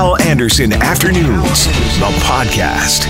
Hal 0.00 0.18
Anderson 0.22 0.72
Afternoons, 0.72 1.66
the 1.66 2.10
podcast. 2.24 3.04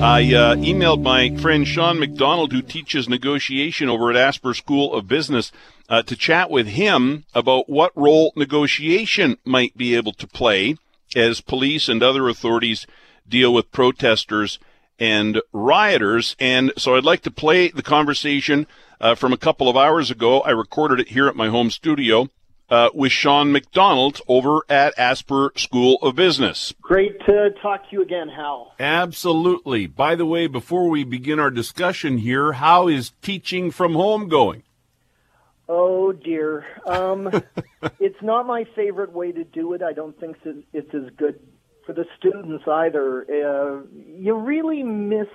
I 0.00 0.22
uh, 0.34 0.56
emailed 0.56 1.02
my 1.02 1.36
friend 1.36 1.68
Sean 1.68 2.00
McDonald, 2.00 2.52
who 2.52 2.62
teaches 2.62 3.06
negotiation 3.06 3.90
over 3.90 4.08
at 4.08 4.16
Asper 4.16 4.54
School 4.54 4.94
of 4.94 5.06
Business, 5.06 5.52
uh, 5.90 6.00
to 6.04 6.16
chat 6.16 6.48
with 6.48 6.68
him 6.68 7.26
about 7.34 7.68
what 7.68 7.92
role 7.94 8.32
negotiation 8.34 9.36
might 9.44 9.76
be 9.76 9.94
able 9.94 10.14
to 10.14 10.26
play 10.26 10.78
as 11.14 11.42
police 11.42 11.86
and 11.86 12.02
other 12.02 12.30
authorities 12.30 12.86
deal 13.28 13.52
with 13.52 13.70
protesters 13.70 14.58
and 14.98 15.42
rioters. 15.52 16.34
And 16.40 16.72
so 16.78 16.96
I'd 16.96 17.04
like 17.04 17.20
to 17.24 17.30
play 17.30 17.68
the 17.68 17.82
conversation 17.82 18.66
uh, 19.02 19.16
from 19.16 19.34
a 19.34 19.36
couple 19.36 19.68
of 19.68 19.76
hours 19.76 20.10
ago. 20.10 20.40
I 20.40 20.50
recorded 20.52 20.98
it 21.00 21.08
here 21.08 21.28
at 21.28 21.36
my 21.36 21.48
home 21.48 21.68
studio. 21.68 22.30
Uh, 22.70 22.88
with 22.94 23.12
Sean 23.12 23.52
McDonald 23.52 24.22
over 24.26 24.62
at 24.70 24.98
Asper 24.98 25.52
School 25.54 25.98
of 26.00 26.16
Business. 26.16 26.72
Great 26.80 27.20
to 27.26 27.50
talk 27.60 27.82
to 27.82 27.88
you 27.92 28.02
again, 28.02 28.30
Hal. 28.30 28.72
Absolutely. 28.80 29.86
By 29.86 30.14
the 30.14 30.24
way, 30.24 30.46
before 30.46 30.88
we 30.88 31.04
begin 31.04 31.38
our 31.38 31.50
discussion 31.50 32.16
here, 32.16 32.52
how 32.52 32.88
is 32.88 33.12
teaching 33.20 33.70
from 33.70 33.92
home 33.92 34.28
going? 34.28 34.62
Oh 35.68 36.12
dear, 36.12 36.64
um, 36.86 37.30
it's 38.00 38.22
not 38.22 38.46
my 38.46 38.64
favorite 38.74 39.12
way 39.12 39.32
to 39.32 39.44
do 39.44 39.72
it. 39.72 39.82
I 39.82 39.92
don't 39.92 40.18
think 40.18 40.36
it's 40.72 40.94
as 40.94 41.10
good 41.16 41.40
for 41.86 41.92
the 41.92 42.04
students 42.18 42.64
either. 42.66 43.24
Uh, 43.24 43.82
you 43.94 44.34
really 44.34 44.82
miss 44.82 45.28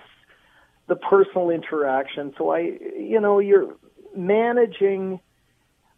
the 0.88 0.96
personal 0.96 1.50
interaction. 1.50 2.34
So 2.38 2.50
I, 2.52 2.78
you 2.98 3.20
know, 3.20 3.40
you're 3.40 3.76
managing 4.16 5.20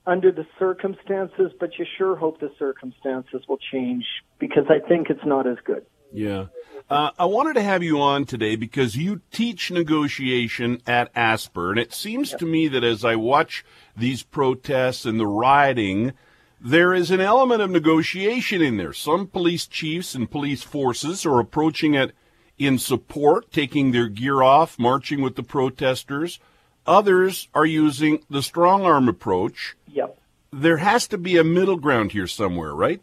under 0.05 0.31
the 0.31 0.45
circumstances, 0.57 1.51
but 1.59 1.77
you 1.77 1.85
sure 1.97 2.15
hope 2.15 2.39
the 2.39 2.51
circumstances 2.57 3.41
will 3.47 3.59
change 3.71 4.05
because 4.39 4.65
I 4.69 4.85
think 4.87 5.09
it's 5.09 5.25
not 5.25 5.47
as 5.47 5.57
good. 5.63 5.85
Yeah. 6.11 6.47
Uh, 6.89 7.11
I 7.17 7.25
wanted 7.25 7.53
to 7.53 7.61
have 7.61 7.83
you 7.83 8.01
on 8.01 8.25
today 8.25 8.55
because 8.55 8.97
you 8.97 9.21
teach 9.31 9.71
negotiation 9.71 10.81
at 10.85 11.11
Asper, 11.15 11.69
and 11.69 11.79
it 11.79 11.93
seems 11.93 12.31
to 12.31 12.45
me 12.45 12.67
that 12.67 12.83
as 12.83 13.05
I 13.05 13.15
watch 13.15 13.63
these 13.95 14.23
protests 14.23 15.05
and 15.05 15.19
the 15.19 15.27
rioting, 15.27 16.13
there 16.59 16.93
is 16.93 17.09
an 17.09 17.21
element 17.21 17.61
of 17.61 17.69
negotiation 17.69 18.61
in 18.61 18.77
there. 18.77 18.93
Some 18.93 19.27
police 19.27 19.67
chiefs 19.67 20.15
and 20.15 20.29
police 20.29 20.63
forces 20.63 21.25
are 21.25 21.39
approaching 21.39 21.93
it 21.93 22.13
in 22.57 22.77
support, 22.77 23.51
taking 23.51 23.91
their 23.91 24.07
gear 24.07 24.41
off, 24.41 24.77
marching 24.77 25.21
with 25.21 25.35
the 25.35 25.43
protesters. 25.43 26.39
Others 26.85 27.47
are 27.53 27.65
using 27.65 28.23
the 28.29 28.41
strong 28.41 28.83
arm 28.83 29.07
approach. 29.07 29.75
Yep. 29.87 30.17
There 30.51 30.77
has 30.77 31.07
to 31.07 31.17
be 31.17 31.37
a 31.37 31.43
middle 31.43 31.77
ground 31.77 32.11
here 32.11 32.27
somewhere, 32.27 32.73
right? 32.73 33.01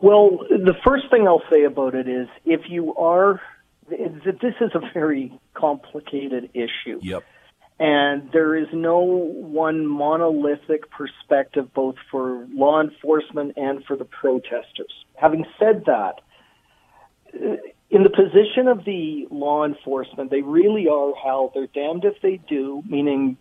Well, 0.00 0.38
the 0.48 0.74
first 0.84 1.10
thing 1.10 1.26
I'll 1.28 1.42
say 1.50 1.64
about 1.64 1.94
it 1.94 2.08
is 2.08 2.28
if 2.44 2.62
you 2.68 2.94
are, 2.96 3.40
this 3.88 4.54
is 4.60 4.70
a 4.74 4.80
very 4.92 5.38
complicated 5.54 6.50
issue. 6.54 6.98
Yep. 7.02 7.24
And 7.78 8.30
there 8.32 8.54
is 8.56 8.68
no 8.72 9.00
one 9.00 9.86
monolithic 9.86 10.90
perspective 10.90 11.72
both 11.74 11.96
for 12.10 12.46
law 12.52 12.80
enforcement 12.80 13.54
and 13.56 13.84
for 13.84 13.96
the 13.96 14.04
protesters. 14.04 14.92
Having 15.16 15.46
said 15.58 15.84
that, 15.86 16.20
in 17.92 18.04
the 18.04 18.10
position 18.10 18.68
of 18.68 18.86
the 18.86 19.28
law 19.30 19.66
enforcement, 19.66 20.30
they 20.30 20.40
really 20.40 20.88
are 20.88 21.12
how 21.14 21.52
they're 21.54 21.66
damned 21.66 22.06
if 22.06 22.14
they 22.22 22.40
do, 22.48 22.82
meaning 22.88 23.36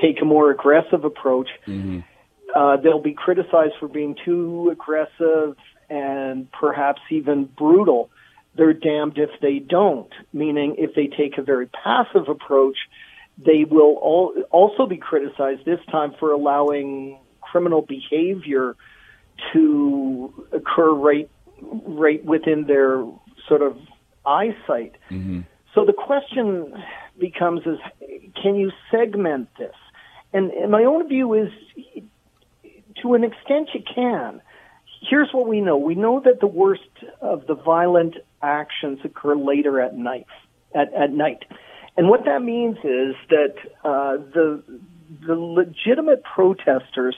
take 0.00 0.22
a 0.22 0.24
more 0.24 0.50
aggressive 0.50 1.04
approach. 1.04 1.48
Mm-hmm. 1.66 2.00
Uh, 2.54 2.78
they'll 2.78 3.02
be 3.02 3.12
criticized 3.12 3.74
for 3.78 3.86
being 3.86 4.16
too 4.24 4.70
aggressive 4.72 5.54
and 5.90 6.50
perhaps 6.50 7.02
even 7.10 7.44
brutal. 7.44 8.08
They're 8.54 8.72
damned 8.72 9.18
if 9.18 9.30
they 9.42 9.58
don't, 9.58 10.12
meaning 10.32 10.76
if 10.78 10.94
they 10.94 11.06
take 11.06 11.36
a 11.36 11.42
very 11.42 11.66
passive 11.66 12.28
approach, 12.28 12.78
they 13.36 13.64
will 13.64 13.96
all, 13.96 14.32
also 14.50 14.86
be 14.86 14.96
criticized 14.96 15.66
this 15.66 15.80
time 15.90 16.14
for 16.18 16.32
allowing 16.32 17.18
criminal 17.42 17.82
behavior 17.82 18.76
to 19.52 20.46
occur 20.52 20.90
right 20.90 21.30
right 21.60 22.24
within 22.24 22.66
their 22.66 23.04
sort 23.46 23.62
of 23.62 23.76
eyesight. 24.26 24.96
Mm-hmm. 25.10 25.40
So 25.74 25.84
the 25.84 25.92
question 25.92 26.74
becomes 27.18 27.60
is 27.66 27.78
can 28.42 28.54
you 28.56 28.72
segment 28.90 29.48
this? 29.58 29.74
And, 30.32 30.50
and 30.50 30.70
my 30.70 30.84
own 30.84 31.08
view 31.08 31.34
is 31.34 31.50
to 33.02 33.14
an 33.14 33.24
extent 33.24 33.70
you 33.74 33.82
can. 33.94 34.40
Here's 35.08 35.28
what 35.32 35.46
we 35.46 35.60
know. 35.60 35.76
We 35.76 35.94
know 35.94 36.20
that 36.24 36.40
the 36.40 36.46
worst 36.48 36.82
of 37.20 37.46
the 37.46 37.54
violent 37.54 38.16
actions 38.42 38.98
occur 39.04 39.36
later 39.36 39.80
at 39.80 39.96
night. 39.96 40.26
At, 40.74 40.92
at 40.92 41.12
night. 41.12 41.44
And 41.96 42.08
what 42.08 42.24
that 42.26 42.42
means 42.42 42.76
is 42.78 43.14
that 43.30 43.54
uh, 43.84 44.18
the 44.34 44.62
the 45.26 45.34
legitimate 45.34 46.22
protesters 46.22 47.16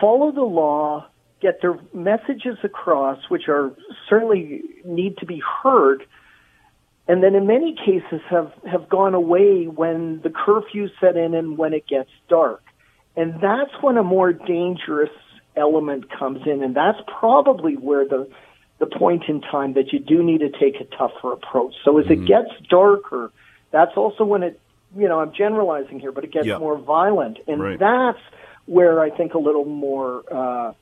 follow 0.00 0.32
the 0.32 0.42
law, 0.42 1.06
get 1.40 1.60
their 1.62 1.78
messages 1.92 2.58
across, 2.62 3.18
which 3.28 3.48
are 3.48 3.72
certainly 4.08 4.62
need 4.84 5.18
to 5.18 5.26
be 5.26 5.42
heard, 5.62 6.04
and 7.06 7.22
then 7.22 7.34
in 7.34 7.46
many 7.46 7.74
cases 7.74 8.20
have 8.28 8.52
have 8.70 8.88
gone 8.88 9.14
away 9.14 9.66
when 9.66 10.20
the 10.22 10.30
curfew 10.30 10.88
set 11.00 11.16
in 11.16 11.34
and 11.34 11.56
when 11.56 11.72
it 11.72 11.86
gets 11.86 12.10
dark, 12.28 12.62
and 13.16 13.40
that's 13.40 13.72
when 13.80 13.96
a 13.96 14.02
more 14.02 14.32
dangerous 14.32 15.10
element 15.56 16.10
comes 16.10 16.46
in, 16.46 16.62
and 16.62 16.74
that's 16.74 16.98
probably 17.06 17.74
where 17.74 18.06
the 18.06 18.28
the 18.78 18.86
point 18.86 19.24
in 19.28 19.40
time 19.40 19.74
that 19.74 19.92
you 19.92 19.98
do 19.98 20.22
need 20.22 20.38
to 20.38 20.50
take 20.50 20.80
a 20.80 20.84
tougher 20.84 21.32
approach. 21.32 21.74
So 21.84 21.98
as 21.98 22.06
mm-hmm. 22.06 22.22
it 22.22 22.26
gets 22.26 22.50
darker, 22.68 23.32
that's 23.72 23.96
also 23.96 24.24
when 24.24 24.42
it, 24.44 24.60
you 24.96 25.08
know, 25.08 25.18
I'm 25.20 25.32
generalizing 25.32 25.98
here, 25.98 26.12
but 26.12 26.24
it 26.24 26.32
gets 26.32 26.46
yep. 26.46 26.60
more 26.60 26.78
violent, 26.78 27.38
and 27.46 27.60
right. 27.60 27.78
that's 27.78 28.20
where 28.66 29.00
I 29.00 29.10
think 29.10 29.34
a 29.34 29.38
little 29.38 29.64
more 29.64 30.22
uh, 30.30 30.72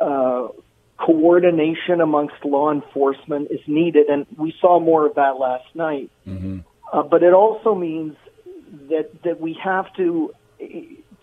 uh, 0.00 0.48
coordination 0.98 2.00
amongst 2.00 2.34
law 2.44 2.72
enforcement 2.72 3.48
is 3.50 3.60
needed, 3.66 4.08
and 4.08 4.26
we 4.36 4.54
saw 4.60 4.80
more 4.80 5.06
of 5.06 5.14
that 5.14 5.38
last 5.38 5.74
night. 5.74 6.10
Mm-hmm. 6.26 6.58
Uh, 6.92 7.02
but 7.02 7.22
it 7.22 7.32
also 7.32 7.74
means 7.74 8.16
that 8.90 9.22
that 9.22 9.40
we 9.40 9.58
have 9.62 9.86
to, 9.94 10.32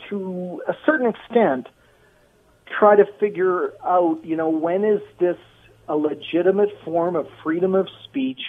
to 0.09 0.62
a 0.68 0.74
certain 0.86 1.08
extent, 1.08 1.68
try 2.80 2.96
to 2.96 3.06
figure 3.19 3.74
out, 3.84 4.19
you 4.24 4.36
know, 4.36 4.50
when 4.50 4.84
is 4.84 5.02
this 5.19 5.38
a 5.88 5.96
legitimate 5.96 6.69
form 6.84 7.16
of 7.16 7.28
freedom 7.44 7.75
of 7.75 7.88
speech, 8.06 8.42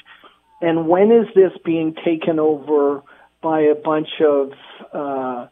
and 0.60 0.88
when 0.88 1.10
is 1.10 1.26
this 1.34 1.52
being 1.64 1.94
taken 2.04 2.38
over 2.38 3.02
by 3.42 3.60
a 3.60 3.74
bunch 3.74 4.08
of 4.20 4.52
uh, 4.92 5.46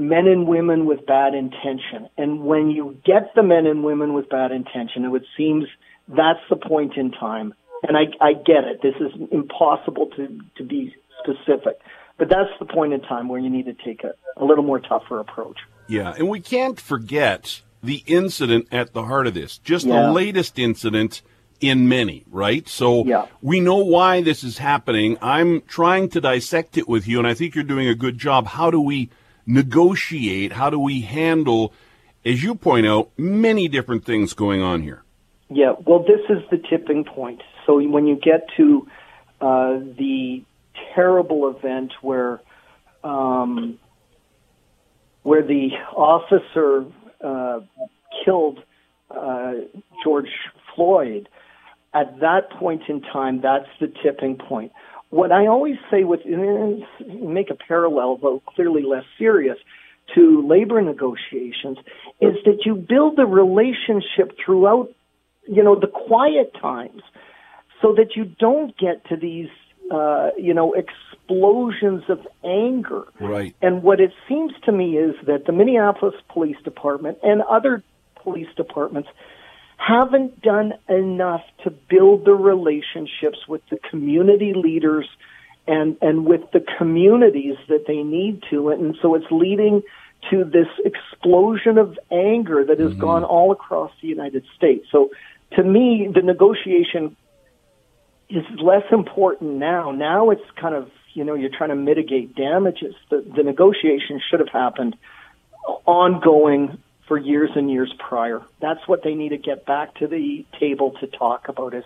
men 0.00 0.26
and 0.26 0.48
women 0.48 0.86
with 0.86 1.06
bad 1.06 1.34
intention. 1.34 2.08
And 2.16 2.42
when 2.42 2.70
you 2.70 2.98
get 3.04 3.34
the 3.36 3.42
men 3.42 3.66
and 3.66 3.84
women 3.84 4.14
with 4.14 4.30
bad 4.30 4.50
intention, 4.50 5.04
it 5.04 5.22
seems 5.36 5.66
that's 6.08 6.40
the 6.48 6.56
point 6.56 6.96
in 6.96 7.12
time. 7.12 7.52
And 7.82 7.96
I, 7.96 8.04
I 8.24 8.32
get 8.32 8.64
it. 8.64 8.80
This 8.82 8.94
is 8.98 9.12
impossible 9.30 10.10
to, 10.16 10.40
to 10.56 10.64
be 10.64 10.94
specific. 11.22 11.78
But 12.18 12.30
that's 12.30 12.50
the 12.58 12.64
point 12.64 12.94
in 12.94 13.00
time 13.02 13.28
where 13.28 13.40
you 13.40 13.50
need 13.50 13.66
to 13.66 13.74
take 13.74 14.02
a, 14.02 14.14
a 14.36 14.44
little 14.44 14.64
more 14.64 14.80
tougher 14.80 15.20
approach. 15.20 15.58
Yeah, 15.86 16.14
and 16.16 16.28
we 16.28 16.40
can't 16.40 16.80
forget 16.80 17.60
the 17.82 18.02
incident 18.06 18.68
at 18.72 18.92
the 18.94 19.04
heart 19.04 19.26
of 19.26 19.34
this. 19.34 19.58
Just 19.58 19.86
yeah. 19.86 20.06
the 20.06 20.12
latest 20.12 20.58
incident 20.58 21.22
in 21.60 21.88
many, 21.88 22.24
right? 22.30 22.66
So 22.68 23.04
yeah. 23.04 23.26
we 23.42 23.60
know 23.60 23.76
why 23.76 24.22
this 24.22 24.44
is 24.44 24.58
happening. 24.58 25.18
I'm 25.20 25.62
trying 25.62 26.08
to 26.10 26.20
dissect 26.20 26.78
it 26.78 26.88
with 26.88 27.06
you, 27.06 27.18
and 27.18 27.26
I 27.26 27.34
think 27.34 27.54
you're 27.54 27.64
doing 27.64 27.88
a 27.88 27.94
good 27.94 28.18
job. 28.18 28.46
How 28.46 28.70
do 28.70 28.80
we 28.80 29.10
negotiate? 29.50 30.52
How 30.52 30.70
do 30.70 30.78
we 30.78 31.00
handle, 31.02 31.72
as 32.24 32.42
you 32.42 32.54
point 32.54 32.86
out, 32.86 33.10
many 33.18 33.68
different 33.68 34.04
things 34.04 34.32
going 34.32 34.62
on 34.62 34.82
here? 34.82 35.02
Yeah, 35.48 35.72
well, 35.84 36.00
this 36.00 36.20
is 36.28 36.42
the 36.50 36.58
tipping 36.58 37.04
point. 37.04 37.42
So 37.66 37.80
when 37.82 38.06
you 38.06 38.16
get 38.16 38.46
to 38.56 38.86
uh, 39.40 39.78
the 39.98 40.44
terrible 40.94 41.54
event 41.54 41.92
where 42.02 42.40
um, 43.02 43.78
where 45.22 45.42
the 45.42 45.70
officer 45.94 46.84
uh, 47.22 47.60
killed 48.24 48.62
uh, 49.10 49.52
George 50.04 50.28
Floyd, 50.74 51.28
at 51.92 52.20
that 52.20 52.50
point 52.58 52.82
in 52.88 53.00
time, 53.00 53.40
that's 53.42 53.68
the 53.80 53.92
tipping 54.02 54.36
point 54.36 54.72
what 55.10 55.32
I 55.32 55.46
always 55.48 55.76
say 55.90 56.04
with 56.04 56.24
make 56.24 57.50
a 57.50 57.54
parallel, 57.54 58.18
though 58.22 58.42
clearly 58.46 58.82
less 58.82 59.04
serious, 59.18 59.58
to 60.14 60.46
labor 60.46 60.80
negotiations 60.80 61.78
is 62.20 62.34
that 62.44 62.64
you 62.64 62.74
build 62.74 63.16
the 63.16 63.26
relationship 63.26 64.36
throughout, 64.44 64.92
you 65.48 65.62
know, 65.62 65.78
the 65.78 65.86
quiet 65.86 66.52
times, 66.60 67.02
so 67.82 67.94
that 67.94 68.16
you 68.16 68.24
don't 68.24 68.76
get 68.78 69.04
to 69.06 69.16
these, 69.16 69.48
uh, 69.92 70.30
you 70.38 70.54
know, 70.54 70.74
explosions 70.74 72.02
of 72.08 72.26
anger. 72.44 73.04
Right. 73.20 73.54
And 73.62 73.82
what 73.82 74.00
it 74.00 74.12
seems 74.28 74.52
to 74.64 74.72
me 74.72 74.96
is 74.96 75.14
that 75.26 75.46
the 75.46 75.52
Minneapolis 75.52 76.14
Police 76.28 76.58
Department 76.64 77.18
and 77.22 77.42
other 77.42 77.82
police 78.16 78.48
departments 78.56 79.08
haven't 79.80 80.42
done 80.42 80.74
enough 80.88 81.42
to 81.64 81.70
build 81.70 82.24
the 82.26 82.34
relationships 82.34 83.38
with 83.48 83.62
the 83.70 83.78
community 83.90 84.52
leaders 84.54 85.08
and 85.66 85.96
and 86.02 86.26
with 86.26 86.42
the 86.52 86.62
communities 86.78 87.56
that 87.68 87.86
they 87.86 88.02
need 88.02 88.42
to 88.50 88.68
and 88.68 88.96
so 89.00 89.14
it's 89.14 89.30
leading 89.30 89.82
to 90.30 90.44
this 90.44 90.68
explosion 90.84 91.78
of 91.78 91.98
anger 92.10 92.62
that 92.62 92.78
has 92.78 92.90
mm-hmm. 92.90 93.00
gone 93.00 93.24
all 93.24 93.52
across 93.52 93.90
the 94.02 94.08
United 94.08 94.44
States. 94.54 94.86
So 94.92 95.10
to 95.52 95.62
me 95.62 96.10
the 96.12 96.20
negotiation 96.20 97.16
is 98.28 98.44
less 98.62 98.84
important 98.92 99.52
now. 99.54 99.92
Now 99.92 100.30
it's 100.30 100.44
kind 100.56 100.74
of, 100.74 100.90
you 101.14 101.24
know, 101.24 101.34
you're 101.34 101.56
trying 101.56 101.70
to 101.70 101.76
mitigate 101.76 102.36
damages. 102.36 102.94
The 103.08 103.24
the 103.34 103.42
negotiation 103.42 104.20
should 104.28 104.40
have 104.40 104.50
happened 104.50 104.96
ongoing 105.86 106.78
for 107.10 107.18
years 107.18 107.50
and 107.56 107.68
years 107.68 107.92
prior. 107.98 108.40
That's 108.60 108.86
what 108.86 109.02
they 109.02 109.16
need 109.16 109.30
to 109.30 109.36
get 109.36 109.66
back 109.66 109.96
to 109.96 110.06
the 110.06 110.46
table 110.60 110.92
to 111.00 111.08
talk 111.08 111.48
about 111.48 111.74
is 111.74 111.82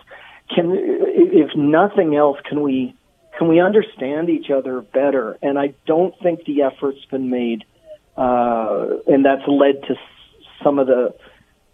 can 0.53 0.71
if 0.75 1.49
nothing 1.55 2.15
else 2.15 2.37
can 2.47 2.61
we 2.61 2.95
can 3.35 3.47
we 3.47 3.59
understand 3.59 4.29
each 4.29 4.51
other 4.51 4.81
better? 4.81 5.35
And 5.41 5.57
I 5.57 5.73
don't 5.87 6.13
think 6.21 6.45
the 6.45 6.61
effort's 6.61 7.03
been 7.05 7.31
made, 7.31 7.65
uh, 8.15 8.85
and 9.07 9.25
that's 9.25 9.41
led 9.47 9.81
to 9.87 9.95
some 10.63 10.77
of 10.77 10.85
the 10.85 11.15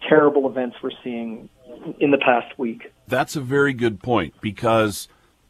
terrible 0.07 0.49
events 0.49 0.77
we're 0.81 0.91
seeing 1.03 1.49
in 1.99 2.11
the 2.11 2.17
past 2.19 2.57
week. 2.57 2.93
That's 3.09 3.35
a 3.35 3.41
very 3.41 3.73
good 3.73 4.01
point 4.01 4.33
because 4.39 5.09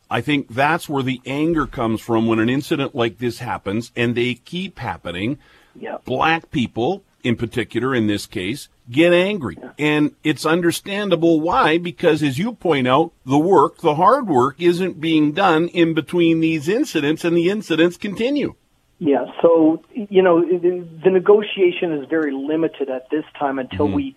I 0.09 0.21
think 0.21 0.48
that's 0.48 0.89
where 0.89 1.03
the 1.03 1.21
anger 1.27 1.68
comes 1.68 2.01
from 2.01 2.25
when 2.25 2.39
an 2.39 2.50
incident 2.50 2.95
like 2.95 3.19
this 3.19 3.38
happens 3.38 3.92
and 3.95 4.15
they 4.15 4.33
keep 4.33 4.80
happening. 4.80 5.38
Yep. 5.75 6.03
Black 6.06 6.50
people, 6.50 7.03
in 7.23 7.35
particular, 7.35 7.94
in 7.95 8.07
this 8.07 8.25
case, 8.25 8.69
get 8.89 9.13
angry. 9.13 9.57
And 9.77 10.15
it's 10.23 10.45
understandable 10.45 11.39
why, 11.39 11.77
because 11.77 12.21
as 12.23 12.38
you 12.38 12.53
point 12.53 12.88
out, 12.88 13.13
the 13.25 13.38
work, 13.38 13.79
the 13.79 13.95
hard 13.95 14.27
work, 14.27 14.62
isn't 14.62 15.00
being 15.00 15.31
done 15.31 15.68
in 15.69 15.94
between 15.94 16.39
these 16.39 16.68
incidents 16.68 17.23
and 17.23 17.35
the 17.35 17.50
incidents 17.50 17.97
continue. 17.97 18.56
Yeah, 19.00 19.25
so, 19.41 19.83
you 19.94 20.21
know, 20.21 20.41
the, 20.41 21.09
negotiation 21.09 21.94
is 21.94 22.07
very 22.07 22.31
limited 22.31 22.89
at 22.89 23.09
this 23.09 23.25
time 23.39 23.57
until 23.57 23.88
mm-hmm. 23.88 23.95
we 23.95 24.15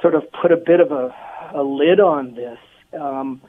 sort 0.00 0.14
of 0.14 0.24
put 0.32 0.52
a 0.52 0.56
bit 0.56 0.80
of 0.80 0.90
a, 0.90 1.14
a 1.54 1.62
lid 1.62 2.00
on 2.00 2.34
this. 2.34 2.58
Um, 2.98 3.42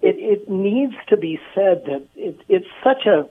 it, 0.00 0.16
it 0.18 0.48
needs 0.48 0.94
to 1.08 1.18
be 1.18 1.38
said 1.54 1.84
that 1.86 2.06
it, 2.16 2.40
it's 2.48 2.66
such 2.82 3.06
a, 3.06 3.28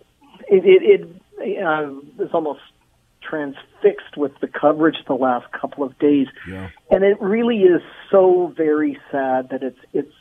it, 0.47 0.65
it, 0.65 1.01
it 1.01 1.63
uh, 1.65 1.89
it's 2.19 2.33
almost 2.33 2.61
transfixed 3.33 4.15
with 4.15 4.31
the 4.41 4.47
coverage 4.47 4.95
the 5.07 5.13
last 5.13 5.51
couple 5.51 5.83
of 5.83 5.97
days. 5.97 6.27
Yeah. 6.47 6.69
And 6.91 7.03
it 7.03 7.19
really 7.19 7.59
is 7.61 7.81
so 8.11 8.53
very 8.55 8.97
sad 9.11 9.49
that 9.49 9.63
it's 9.63 9.79
it's 9.91 10.13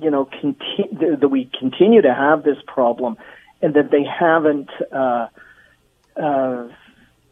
you 0.00 0.10
know 0.10 0.26
conti- 0.26 1.16
that 1.20 1.28
we 1.28 1.50
continue 1.58 2.02
to 2.02 2.14
have 2.14 2.42
this 2.42 2.58
problem 2.66 3.16
and 3.62 3.74
that 3.74 3.90
they 3.90 4.04
haven't 4.04 4.70
uh, 4.92 5.28
uh, 6.22 6.68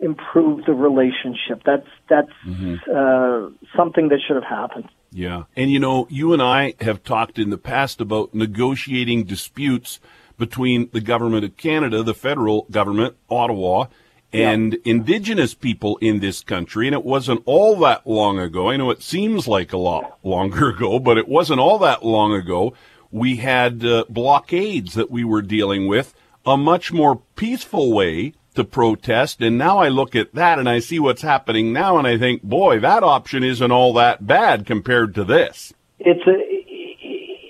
improved 0.00 0.66
the 0.66 0.72
relationship. 0.72 1.62
That's 1.64 1.88
that's 2.08 2.32
mm-hmm. 2.46 2.76
uh, 2.90 3.50
something 3.76 4.08
that 4.08 4.20
should 4.26 4.36
have 4.36 4.44
happened. 4.44 4.88
Yeah. 5.10 5.44
And 5.56 5.70
you 5.70 5.78
know, 5.78 6.06
you 6.10 6.32
and 6.32 6.42
I 6.42 6.74
have 6.80 7.02
talked 7.02 7.38
in 7.38 7.50
the 7.50 7.58
past 7.58 8.00
about 8.00 8.34
negotiating 8.34 9.24
disputes 9.24 10.00
between 10.38 10.88
the 10.92 11.00
government 11.00 11.44
of 11.44 11.56
Canada, 11.56 12.02
the 12.02 12.14
federal 12.14 12.66
government, 12.70 13.16
Ottawa, 13.28 13.86
and 14.32 14.74
yeah. 14.74 14.92
indigenous 14.92 15.54
people 15.54 15.96
in 15.98 16.20
this 16.20 16.42
country. 16.42 16.86
And 16.86 16.94
it 16.94 17.04
wasn't 17.04 17.42
all 17.44 17.76
that 17.80 18.06
long 18.06 18.38
ago. 18.38 18.70
I 18.70 18.76
know 18.76 18.90
it 18.90 19.02
seems 19.02 19.48
like 19.48 19.72
a 19.72 19.78
lot 19.78 20.18
longer 20.22 20.68
ago, 20.74 20.98
but 20.98 21.18
it 21.18 21.28
wasn't 21.28 21.60
all 21.60 21.78
that 21.78 22.04
long 22.04 22.32
ago. 22.34 22.74
We 23.10 23.36
had 23.36 23.84
uh, 23.84 24.04
blockades 24.08 24.94
that 24.94 25.10
we 25.10 25.24
were 25.24 25.42
dealing 25.42 25.86
with, 25.86 26.14
a 26.44 26.56
much 26.56 26.92
more 26.92 27.22
peaceful 27.36 27.92
way 27.92 28.34
to 28.54 28.64
protest. 28.64 29.40
And 29.40 29.56
now 29.56 29.78
I 29.78 29.88
look 29.88 30.14
at 30.14 30.34
that 30.34 30.58
and 30.58 30.68
I 30.68 30.80
see 30.80 30.98
what's 30.98 31.22
happening 31.22 31.72
now 31.72 31.96
and 31.96 32.06
I 32.06 32.18
think, 32.18 32.42
boy, 32.42 32.80
that 32.80 33.02
option 33.02 33.42
isn't 33.42 33.72
all 33.72 33.94
that 33.94 34.26
bad 34.26 34.66
compared 34.66 35.14
to 35.14 35.24
this. 35.24 35.72
It's 35.98 36.26
a, 36.26 36.34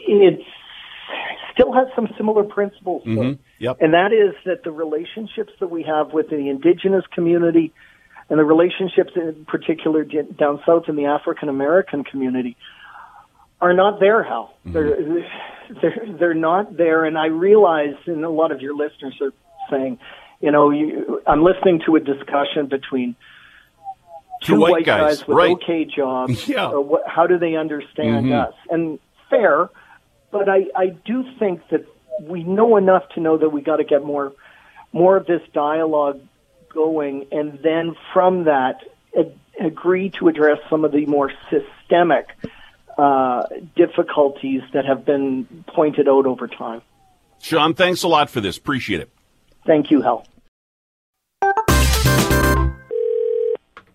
it's 0.06 0.42
still 1.52 1.72
has 1.72 1.88
some 1.96 2.08
similar 2.16 2.44
principles. 2.44 3.02
Mm-hmm. 3.04 3.40
Yep. 3.58 3.78
And 3.81 3.94
that 3.94 4.12
is 4.12 4.34
that 4.44 4.62
the 4.62 4.70
relationships 4.70 5.52
that 5.60 5.69
we 5.69 5.82
have 5.82 6.12
with 6.12 6.31
the 6.31 6.49
indigenous 6.49 7.05
community 7.12 7.72
and 8.31 8.38
the 8.38 8.44
relationships 8.44 9.12
in 9.16 9.44
particular 9.46 10.05
down 10.05 10.60
south 10.66 10.84
in 10.88 10.96
the 10.96 11.06
African 11.06 11.49
American 11.49 12.05
community 12.05 12.56
are 13.60 13.72
not 13.72 14.00
there, 14.00 14.22
Hal. 14.22 14.55
Mm-hmm. 14.66 14.72
They're, 14.72 15.26
they're, 15.82 16.19
they're 16.19 16.34
not 16.34 16.76
there. 16.76 17.05
And 17.05 17.19
I 17.19 17.26
realize, 17.26 17.94
and 18.06 18.25
a 18.25 18.31
lot 18.31 18.52
of 18.52 18.60
your 18.60 18.76
listeners 18.76 19.19
are 19.20 19.32
saying, 19.70 19.99
you 20.40 20.52
know, 20.52 20.70
you, 20.70 21.22
I'm 21.26 21.43
listening 21.43 21.82
to 21.87 21.96
a 21.96 22.00
discussion 22.00 22.66
between 22.69 23.16
two, 24.43 24.54
two 24.54 24.61
white, 24.61 24.72
white 24.72 24.87
guys, 24.87 25.19
guys, 25.19 25.26
with 25.26 25.37
right. 25.37 25.50
okay 25.52 25.84
jobs. 25.84 26.49
Yeah. 26.49 26.70
What, 26.75 27.02
how 27.06 27.26
do 27.26 27.38
they 27.38 27.56
understand 27.56 28.26
mm-hmm. 28.26 28.49
us? 28.49 28.54
And 28.70 29.00
fair, 29.28 29.69
but 30.31 30.49
I, 30.49 30.66
I 30.76 30.87
do 31.04 31.25
think 31.38 31.62
that 31.70 31.87
we 32.20 32.44
know 32.44 32.76
enough 32.76 33.08
to 33.14 33.20
know 33.20 33.38
that 33.38 33.50
we 33.50 33.60
got 33.62 33.76
to 33.76 33.84
get 33.84 34.04
more 34.04 34.32
more 34.92 35.16
of 35.16 35.26
this 35.26 35.42
dialogue 35.52 36.20
going, 36.72 37.26
and 37.30 37.58
then 37.62 37.94
from 38.12 38.44
that 38.44 38.80
ag- 39.18 39.38
agree 39.60 40.10
to 40.10 40.28
address 40.28 40.58
some 40.70 40.84
of 40.84 40.92
the 40.92 41.06
more 41.06 41.30
systemic 41.50 42.28
uh, 42.96 43.44
difficulties 43.76 44.62
that 44.72 44.84
have 44.84 45.04
been 45.04 45.64
pointed 45.68 46.08
out 46.08 46.26
over 46.26 46.48
time. 46.48 46.82
Sean, 47.40 47.74
thanks 47.74 48.02
a 48.02 48.08
lot 48.08 48.30
for 48.30 48.40
this. 48.40 48.56
Appreciate 48.56 49.00
it. 49.00 49.10
Thank 49.66 49.90
you, 49.90 50.02
Hal. 50.02 50.26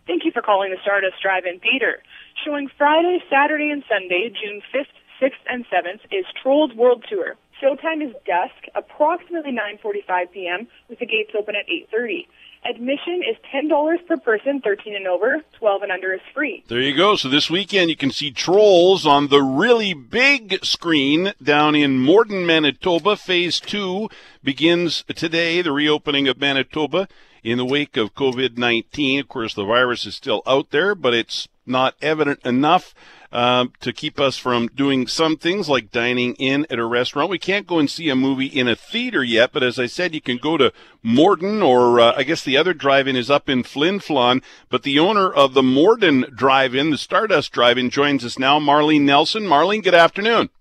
Thank 0.06 0.26
you 0.26 0.32
for 0.32 0.42
calling 0.42 0.72
the 0.72 0.78
Stardust 0.82 1.22
Drive-In 1.22 1.60
Theater. 1.60 2.02
Showing 2.46 2.70
Friday, 2.78 3.20
Saturday, 3.30 3.70
and 3.70 3.84
Sunday, 3.90 4.30
June 4.30 4.62
5th, 4.74 4.88
6th, 5.22 5.32
and 5.50 5.66
7th 5.66 6.02
is 6.12 6.26
Trolls 6.42 6.74
World 6.76 7.06
Tour. 7.10 7.36
Showtime 7.64 8.06
is 8.06 8.14
dusk, 8.26 8.68
approximately 8.76 9.52
9:45 9.52 10.32
p.m., 10.32 10.68
with 10.90 11.00
the 11.00 11.06
gates 11.06 11.32
open 11.38 11.56
at 11.56 11.66
8:30. 11.68 12.28
Admission 12.66 13.22
is 13.30 13.36
$10 13.54 14.08
per 14.08 14.18
person, 14.18 14.62
13 14.62 14.96
and 14.96 15.06
over, 15.06 15.44
12 15.60 15.82
and 15.82 15.92
under 15.92 16.14
is 16.14 16.22
free. 16.34 16.64
There 16.68 16.80
you 16.80 16.96
go. 16.96 17.18
So 17.18 17.28
this 17.28 17.50
weekend 17.50 17.90
you 17.90 17.98
can 17.98 18.12
see 18.12 18.32
Trolls 18.32 19.06
on 19.06 19.28
the 19.28 19.42
really 19.42 19.94
big 19.94 20.64
screen 20.64 21.34
down 21.42 21.76
in 21.76 22.00
Morden, 22.00 22.46
Manitoba. 22.46 23.18
Phase 23.18 23.60
2 23.60 24.10
begins 24.44 25.04
today, 25.14 25.62
the 25.62 25.74
reopening 25.74 26.30
of 26.30 26.40
Manitoba 26.40 27.10
in 27.44 27.58
the 27.58 27.66
wake 27.66 27.98
of 27.98 28.16
COVID-19. 28.16 29.20
Of 29.20 29.28
course, 29.28 29.54
the 29.54 29.66
virus 29.66 30.06
is 30.06 30.16
still 30.16 30.42
out 30.48 30.72
there, 30.72 30.96
but 30.96 31.14
it's 31.14 31.50
not 31.66 31.96
evident 32.02 32.40
enough 32.46 32.94
uh, 33.34 33.66
to 33.82 33.92
keep 33.92 34.20
us 34.20 34.38
from 34.38 34.68
doing 34.68 35.08
some 35.08 35.36
things 35.36 35.68
like 35.68 35.92
dining 35.92 36.36
in 36.36 36.68
at 36.70 36.78
a 36.78 36.86
restaurant. 36.86 37.32
We 37.32 37.40
can't 37.40 37.66
go 37.66 37.80
and 37.80 37.90
see 37.90 38.08
a 38.10 38.16
movie 38.16 38.46
in 38.46 38.68
a 38.68 38.76
theater 38.76 39.24
yet, 39.24 39.52
but 39.52 39.64
as 39.64 39.80
I 39.80 39.88
said, 39.88 40.14
you 40.14 40.22
can 40.22 40.38
go 40.38 40.56
to 40.56 40.72
Morden, 41.02 41.64
or 41.64 42.00
uh, 42.00 42.14
I 42.16 42.22
guess 42.22 42.44
the 42.44 42.58
other 42.58 42.76
drive-in 42.76 43.16
is 43.16 43.32
up 43.32 43.50
in 43.50 43.64
Flin 43.64 44.00
Flon. 44.00 44.44
But 44.70 44.84
the 44.84 45.00
owner 45.00 45.32
of 45.34 45.56
the 45.56 45.64
Morden 45.64 46.26
Drive-In, 46.34 46.92
the 46.92 46.98
Stardust 46.98 47.52
Drive-In, 47.52 47.90
joins 47.90 48.24
us 48.24 48.38
now. 48.38 48.60
Marlene 48.60 49.02
Nelson. 49.02 49.44
Marlene, 49.44 49.84
good 49.84 49.96
afternoon. 49.96 50.52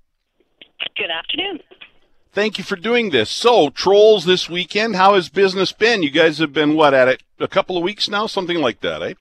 Good 0.97 1.11
afternoon. 1.11 1.61
Thank 2.33 2.57
you 2.57 2.65
for 2.65 2.77
doing 2.77 3.11
this. 3.11 3.29
So, 3.29 3.69
Trolls 3.69 4.25
this 4.25 4.49
weekend, 4.49 4.97
how 4.97 5.15
has 5.15 5.29
business 5.29 5.73
been? 5.73 6.03
You 6.03 6.11
guys 6.11 6.39
have 6.39 6.55
been, 6.55 6.75
what, 6.75 6.95
at 6.95 7.07
it 7.07 7.23
a 7.39 7.47
couple 7.47 7.77
of 7.77 7.83
weeks 7.83 8.09
now? 8.09 8.27
Something 8.27 8.63
like 8.63 8.81
that, 8.81 9.03
eh? 9.03 9.15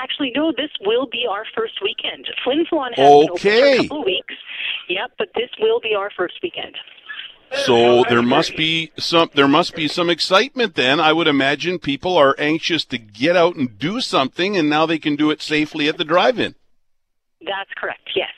Actually, 0.00 0.32
no, 0.34 0.50
this 0.52 0.70
will 0.80 1.06
be 1.06 1.26
our 1.28 1.44
first 1.54 1.74
weekend. 1.82 2.26
Flin 2.42 2.64
Flon 2.72 2.94
has 2.96 3.06
okay. 3.08 3.20
been 3.20 3.30
open 3.30 3.38
for 3.38 3.48
a 3.48 3.76
couple 3.76 3.98
of 4.00 4.04
weeks. 4.06 4.34
Yep, 4.88 5.12
but 5.18 5.28
this 5.34 5.50
will 5.60 5.80
be 5.80 5.94
our 5.94 6.10
first 6.16 6.34
weekend. 6.42 6.74
So 7.64 8.04
there 8.08 8.22
must 8.22 8.56
be 8.56 8.92
some 8.96 9.28
there 9.34 9.48
must 9.48 9.74
be 9.74 9.88
some 9.88 10.08
excitement 10.08 10.76
then. 10.76 11.00
I 11.00 11.12
would 11.12 11.26
imagine 11.26 11.80
people 11.80 12.16
are 12.16 12.36
anxious 12.38 12.84
to 12.86 12.98
get 12.98 13.36
out 13.36 13.56
and 13.56 13.76
do 13.76 14.00
something 14.00 14.56
and 14.56 14.70
now 14.70 14.86
they 14.86 14.98
can 14.98 15.16
do 15.16 15.30
it 15.30 15.42
safely 15.42 15.88
at 15.88 15.98
the 15.98 16.04
drive-in. 16.04 16.54
That's 17.40 17.70
correct. 17.76 18.08
Yes. 18.14 18.30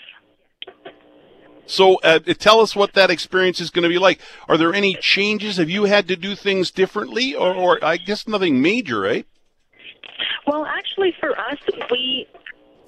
So 1.67 1.97
uh, 2.01 2.21
tell 2.21 2.61
us 2.61 2.75
what 2.75 2.95
that 2.95 3.11
experience 3.11 3.61
is 3.61 3.71
going 3.71 3.83
to 3.83 3.89
be 3.89 3.99
like. 3.99 4.21
Are 4.49 4.57
there 4.57 4.75
any 4.75 4.95
changes? 4.95 5.59
Have 5.59 5.71
you 5.71 5.85
had 5.85 6.09
to 6.09 6.17
do 6.17 6.35
things 6.35 6.71
differently 6.71 7.35
or, 7.35 7.55
or 7.55 7.85
I 7.85 7.99
guess 7.99 8.27
nothing 8.27 8.63
major, 8.63 9.07
eh? 9.07 9.23
Well, 10.47 10.65
actually, 10.67 11.15
for 11.21 11.39
us, 11.39 11.59
we 11.91 12.27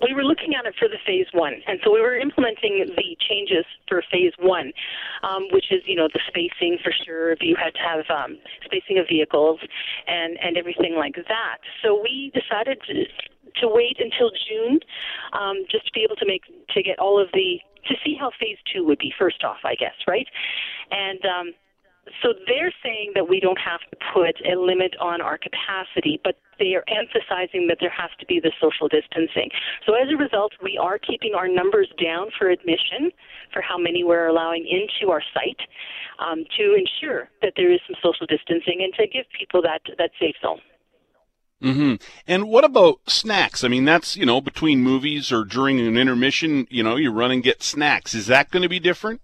we 0.02 0.12
were 0.12 0.24
looking 0.24 0.54
at 0.54 0.66
it 0.66 0.74
for 0.78 0.88
the 0.88 0.98
phase 1.06 1.26
one, 1.32 1.54
and 1.66 1.78
so 1.84 1.92
we 1.92 2.00
were 2.00 2.16
implementing 2.16 2.84
the 2.96 3.16
changes 3.28 3.64
for 3.88 4.02
phase 4.10 4.32
one, 4.38 4.72
um, 5.22 5.46
which 5.52 5.70
is 5.70 5.82
you 5.86 5.96
know 5.96 6.08
the 6.12 6.20
spacing 6.28 6.78
for 6.82 6.92
sure. 7.04 7.36
You 7.40 7.56
had 7.56 7.74
to 7.74 7.80
have 7.80 8.04
um, 8.10 8.38
spacing 8.64 8.98
of 8.98 9.06
vehicles 9.08 9.60
and 10.06 10.38
and 10.42 10.56
everything 10.56 10.96
like 10.96 11.14
that. 11.14 11.58
So 11.82 12.00
we 12.00 12.32
decided 12.34 12.80
to 12.88 13.04
to 13.60 13.68
wait 13.68 13.98
until 14.00 14.30
June, 14.48 14.80
um, 15.32 15.64
just 15.70 15.86
to 15.86 15.92
be 15.92 16.02
able 16.02 16.16
to 16.16 16.26
make 16.26 16.42
to 16.74 16.82
get 16.82 16.98
all 16.98 17.20
of 17.20 17.28
the 17.32 17.60
to 17.86 17.94
see 18.04 18.16
how 18.18 18.30
phase 18.40 18.58
two 18.72 18.84
would 18.84 18.98
be 18.98 19.12
first 19.18 19.44
off, 19.44 19.58
I 19.64 19.74
guess, 19.74 19.94
right? 20.08 20.26
And 20.90 21.20
um, 21.24 21.54
so 22.22 22.34
they're 22.46 22.72
saying 22.82 23.12
that 23.14 23.28
we 23.28 23.40
don't 23.40 23.58
have 23.58 23.80
to 23.90 23.96
put 24.12 24.36
a 24.44 24.58
limit 24.58 24.94
on 25.00 25.20
our 25.20 25.38
capacity, 25.38 26.20
but 26.22 26.36
they 26.58 26.74
are 26.74 26.84
emphasizing 26.88 27.66
that 27.68 27.78
there 27.80 27.90
has 27.90 28.10
to 28.20 28.26
be 28.26 28.40
the 28.40 28.52
social 28.60 28.88
distancing. 28.88 29.50
So 29.86 29.94
as 29.94 30.08
a 30.12 30.16
result, 30.16 30.52
we 30.62 30.78
are 30.80 30.98
keeping 30.98 31.34
our 31.34 31.48
numbers 31.48 31.88
down 32.02 32.30
for 32.38 32.48
admission, 32.50 33.10
for 33.52 33.62
how 33.62 33.78
many 33.78 34.04
we're 34.04 34.26
allowing 34.26 34.66
into 34.66 35.10
our 35.10 35.22
site, 35.32 35.60
um, 36.18 36.44
to 36.56 36.76
ensure 36.76 37.28
that 37.42 37.54
there 37.56 37.72
is 37.72 37.80
some 37.86 37.96
social 38.02 38.26
distancing 38.26 38.80
and 38.82 38.92
to 38.94 39.06
give 39.06 39.24
people 39.36 39.62
that 39.62 39.82
that 39.98 40.10
safe 40.20 40.36
zone. 40.42 40.60
Mm-hmm. 41.62 41.94
And 42.26 42.48
what 42.48 42.64
about 42.64 43.00
snacks? 43.06 43.64
I 43.64 43.68
mean, 43.68 43.84
that's 43.84 44.16
you 44.16 44.26
know 44.26 44.40
between 44.40 44.82
movies 44.82 45.32
or 45.32 45.44
during 45.44 45.80
an 45.80 45.96
intermission, 45.96 46.66
you 46.70 46.82
know, 46.82 46.96
you 46.96 47.10
run 47.10 47.30
and 47.30 47.42
get 47.42 47.62
snacks. 47.62 48.14
Is 48.14 48.26
that 48.26 48.50
going 48.50 48.62
to 48.62 48.68
be 48.68 48.80
different? 48.80 49.20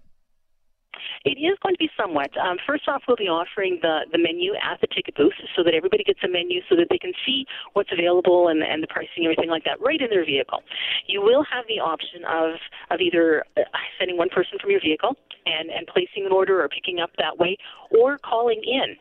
It 1.23 1.37
is 1.37 1.57
going 1.61 1.75
to 1.75 1.79
be 1.79 1.89
somewhat. 1.95 2.31
Um, 2.37 2.57
first 2.65 2.87
off, 2.87 3.03
we'll 3.07 3.17
be 3.17 3.29
offering 3.29 3.77
the, 3.81 4.09
the 4.11 4.17
menu 4.17 4.53
at 4.57 4.81
the 4.81 4.87
ticket 4.87 5.15
booth 5.15 5.37
so 5.55 5.63
that 5.63 5.73
everybody 5.73 6.03
gets 6.03 6.19
a 6.23 6.27
menu 6.27 6.61
so 6.69 6.75
that 6.75 6.87
they 6.89 6.97
can 6.97 7.13
see 7.25 7.45
what's 7.73 7.91
available 7.91 8.47
and, 8.47 8.63
and 8.63 8.81
the 8.81 8.87
pricing 8.87 9.21
and 9.21 9.25
everything 9.25 9.49
like 9.49 9.63
that 9.65 9.79
right 9.81 10.01
in 10.01 10.09
their 10.09 10.25
vehicle. 10.25 10.63
You 11.07 11.21
will 11.21 11.45
have 11.45 11.65
the 11.67 11.79
option 11.79 12.25
of, 12.25 12.57
of 12.89 13.01
either 13.01 13.45
uh, 13.57 13.61
sending 13.99 14.17
one 14.17 14.29
person 14.29 14.57
from 14.59 14.71
your 14.71 14.81
vehicle 14.81 15.15
and, 15.45 15.69
and 15.69 15.85
placing 15.87 16.25
an 16.25 16.31
order 16.31 16.61
or 16.61 16.69
picking 16.69 16.99
up 16.99 17.11
that 17.17 17.37
way 17.37 17.57
or 17.91 18.17
calling 18.17 18.61
in 18.65 18.97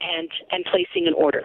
and, 0.00 0.28
and 0.52 0.64
placing 0.70 1.08
an 1.08 1.14
order. 1.14 1.42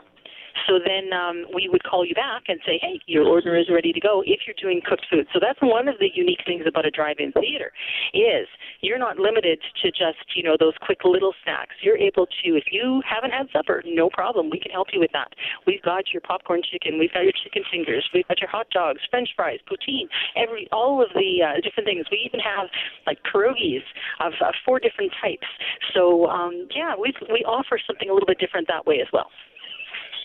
So 0.68 0.80
then 0.80 1.14
um, 1.14 1.46
we 1.54 1.70
would 1.70 1.84
call 1.84 2.06
you 2.06 2.16
back 2.16 2.44
and 2.48 2.60
say, 2.66 2.80
hey, 2.82 3.00
your 3.06 3.26
order 3.26 3.58
is 3.58 3.68
ready 3.72 3.92
to 3.94 4.00
go 4.00 4.24
if 4.26 4.42
you're 4.46 4.58
doing 4.60 4.82
cooked 4.86 5.06
food. 5.10 5.28
So 5.34 5.40
that's 5.42 5.60
one 5.62 5.88
of 5.88 5.96
the 6.00 6.10
unique 6.14 6.42
things 6.46 6.64
about 6.68 6.86
a 6.86 6.92
drive-in 6.92 7.32
theater 7.34 7.72
is 8.14 8.48
you're 8.82 9.00
not 9.00 9.18
limited 9.18 9.60
to 9.82 9.92
just, 9.92 10.24
you 10.36 10.44
know, 10.44 10.56
those 10.60 10.74
quick 10.82 11.04
little 11.04 11.34
snacks. 11.44 11.76
You're 11.82 11.98
able 11.98 12.26
to, 12.26 12.48
if 12.58 12.66
you 12.72 13.02
haven't 13.08 13.32
had 13.32 13.48
supper, 13.54 13.84
no 13.86 14.10
problem. 14.10 14.50
We 14.50 14.60
can 14.60 14.72
help 14.72 14.88
you 14.94 15.00
with 15.00 15.12
that. 15.14 15.34
We've 15.66 15.82
got 15.82 16.12
your 16.14 16.22
popcorn 16.22 16.62
chicken. 16.62 17.00
We've 17.00 17.14
got 17.14 17.24
your 17.24 17.34
chicken 17.44 17.64
fingers. 17.72 18.08
We've 18.14 18.28
got 18.28 18.40
your 18.40 18.50
hot 18.50 18.70
dogs, 18.72 19.02
french 19.10 19.30
fries, 19.36 19.60
poutine, 19.70 20.08
every, 20.36 20.68
all 20.72 21.02
of 21.02 21.10
the 21.14 21.44
uh, 21.44 21.62
different 21.62 21.88
things. 21.88 22.06
We 22.12 22.24
even 22.26 22.40
have 22.40 22.68
like 23.06 23.20
pierogies 23.24 23.86
of, 24.20 24.34
of 24.46 24.54
four 24.66 24.80
different 24.80 25.12
types. 25.22 25.48
So, 25.94 26.28
um, 26.28 26.68
yeah, 26.76 26.96
we 27.00 27.14
we 27.32 27.44
offer 27.46 27.80
something 27.86 28.10
a 28.10 28.14
little 28.14 28.28
bit 28.28 28.40
different 28.40 28.68
that 28.68 28.86
way 28.86 29.00
as 29.02 29.08
well. 29.12 29.30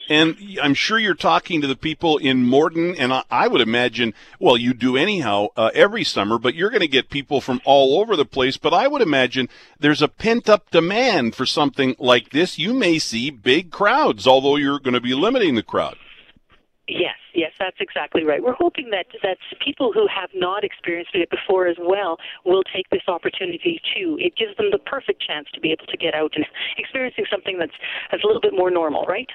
And 0.09 0.59
I'm 0.61 0.75
sure 0.75 0.99
you're 0.99 1.15
talking 1.15 1.61
to 1.61 1.67
the 1.67 1.77
people 1.77 2.19
in 2.19 2.45
Morden, 2.45 2.95
and 2.97 3.13
I, 3.31 3.49
would 3.49 3.61
imagine, 3.61 4.13
well, 4.39 4.57
you 4.57 4.75
do 4.75 4.97
anyhow 4.97 5.49
uh, 5.57 5.71
every 5.75 6.05
summer, 6.05 6.39
but 6.39 6.55
you're 6.55 6.71
going 6.71 6.81
to 6.81 6.89
get 6.89 7.11
people 7.11 7.41
from 7.41 7.61
all 7.65 8.01
over 8.01 8.17
the 8.17 8.25
place. 8.25 8.57
But 8.57 8.75
I 8.75 8.87
would 8.89 9.03
imagine 9.03 9.49
there's 9.79 10.03
a 10.03 10.09
pent 10.09 10.49
up 10.49 10.71
demand 10.71 11.35
for 11.35 11.47
something 11.47 11.97
like 11.99 12.31
this. 12.31 12.59
You 12.59 12.75
may 12.75 12.99
see 12.99 13.31
big 13.31 13.71
crowds, 13.71 14.27
although 14.27 14.57
you're 14.57 14.81
going 14.81 14.95
to 14.95 15.01
be 15.01 15.15
limiting 15.15 15.55
the 15.55 15.63
crowd. 15.63 15.97
Yes, 16.87 17.17
yes, 17.33 17.53
that's 17.59 17.79
exactly 17.81 18.25
right. 18.25 18.43
We're 18.43 18.53
hoping 18.53 18.91
that 18.91 19.07
that 19.23 19.39
people 19.65 19.91
who 19.91 20.07
have 20.07 20.29
not 20.35 20.65
experienced 20.65 21.15
it 21.15 21.31
before 21.31 21.67
as 21.67 21.77
well 21.81 22.19
will 22.45 22.63
take 22.63 22.91
this 22.91 23.09
opportunity 23.09 23.81
too. 23.97 24.19
It 24.21 24.37
gives 24.37 24.55
them 24.59 24.71
the 24.71 24.79
perfect 24.79 25.23
chance 25.23 25.49
to 25.55 25.61
be 25.61 25.73
able 25.73 25.87
to 25.87 25.97
get 25.97 26.15
out 26.15 26.33
and 26.37 26.45
experiencing 26.77 27.25
something 27.31 27.59
that's 27.59 27.73
that's 28.11 28.23
a 28.23 28.27
little 28.27 28.43
bit 28.43 28.53
more 28.53 28.71
normal, 28.71 29.07
right? 29.07 29.31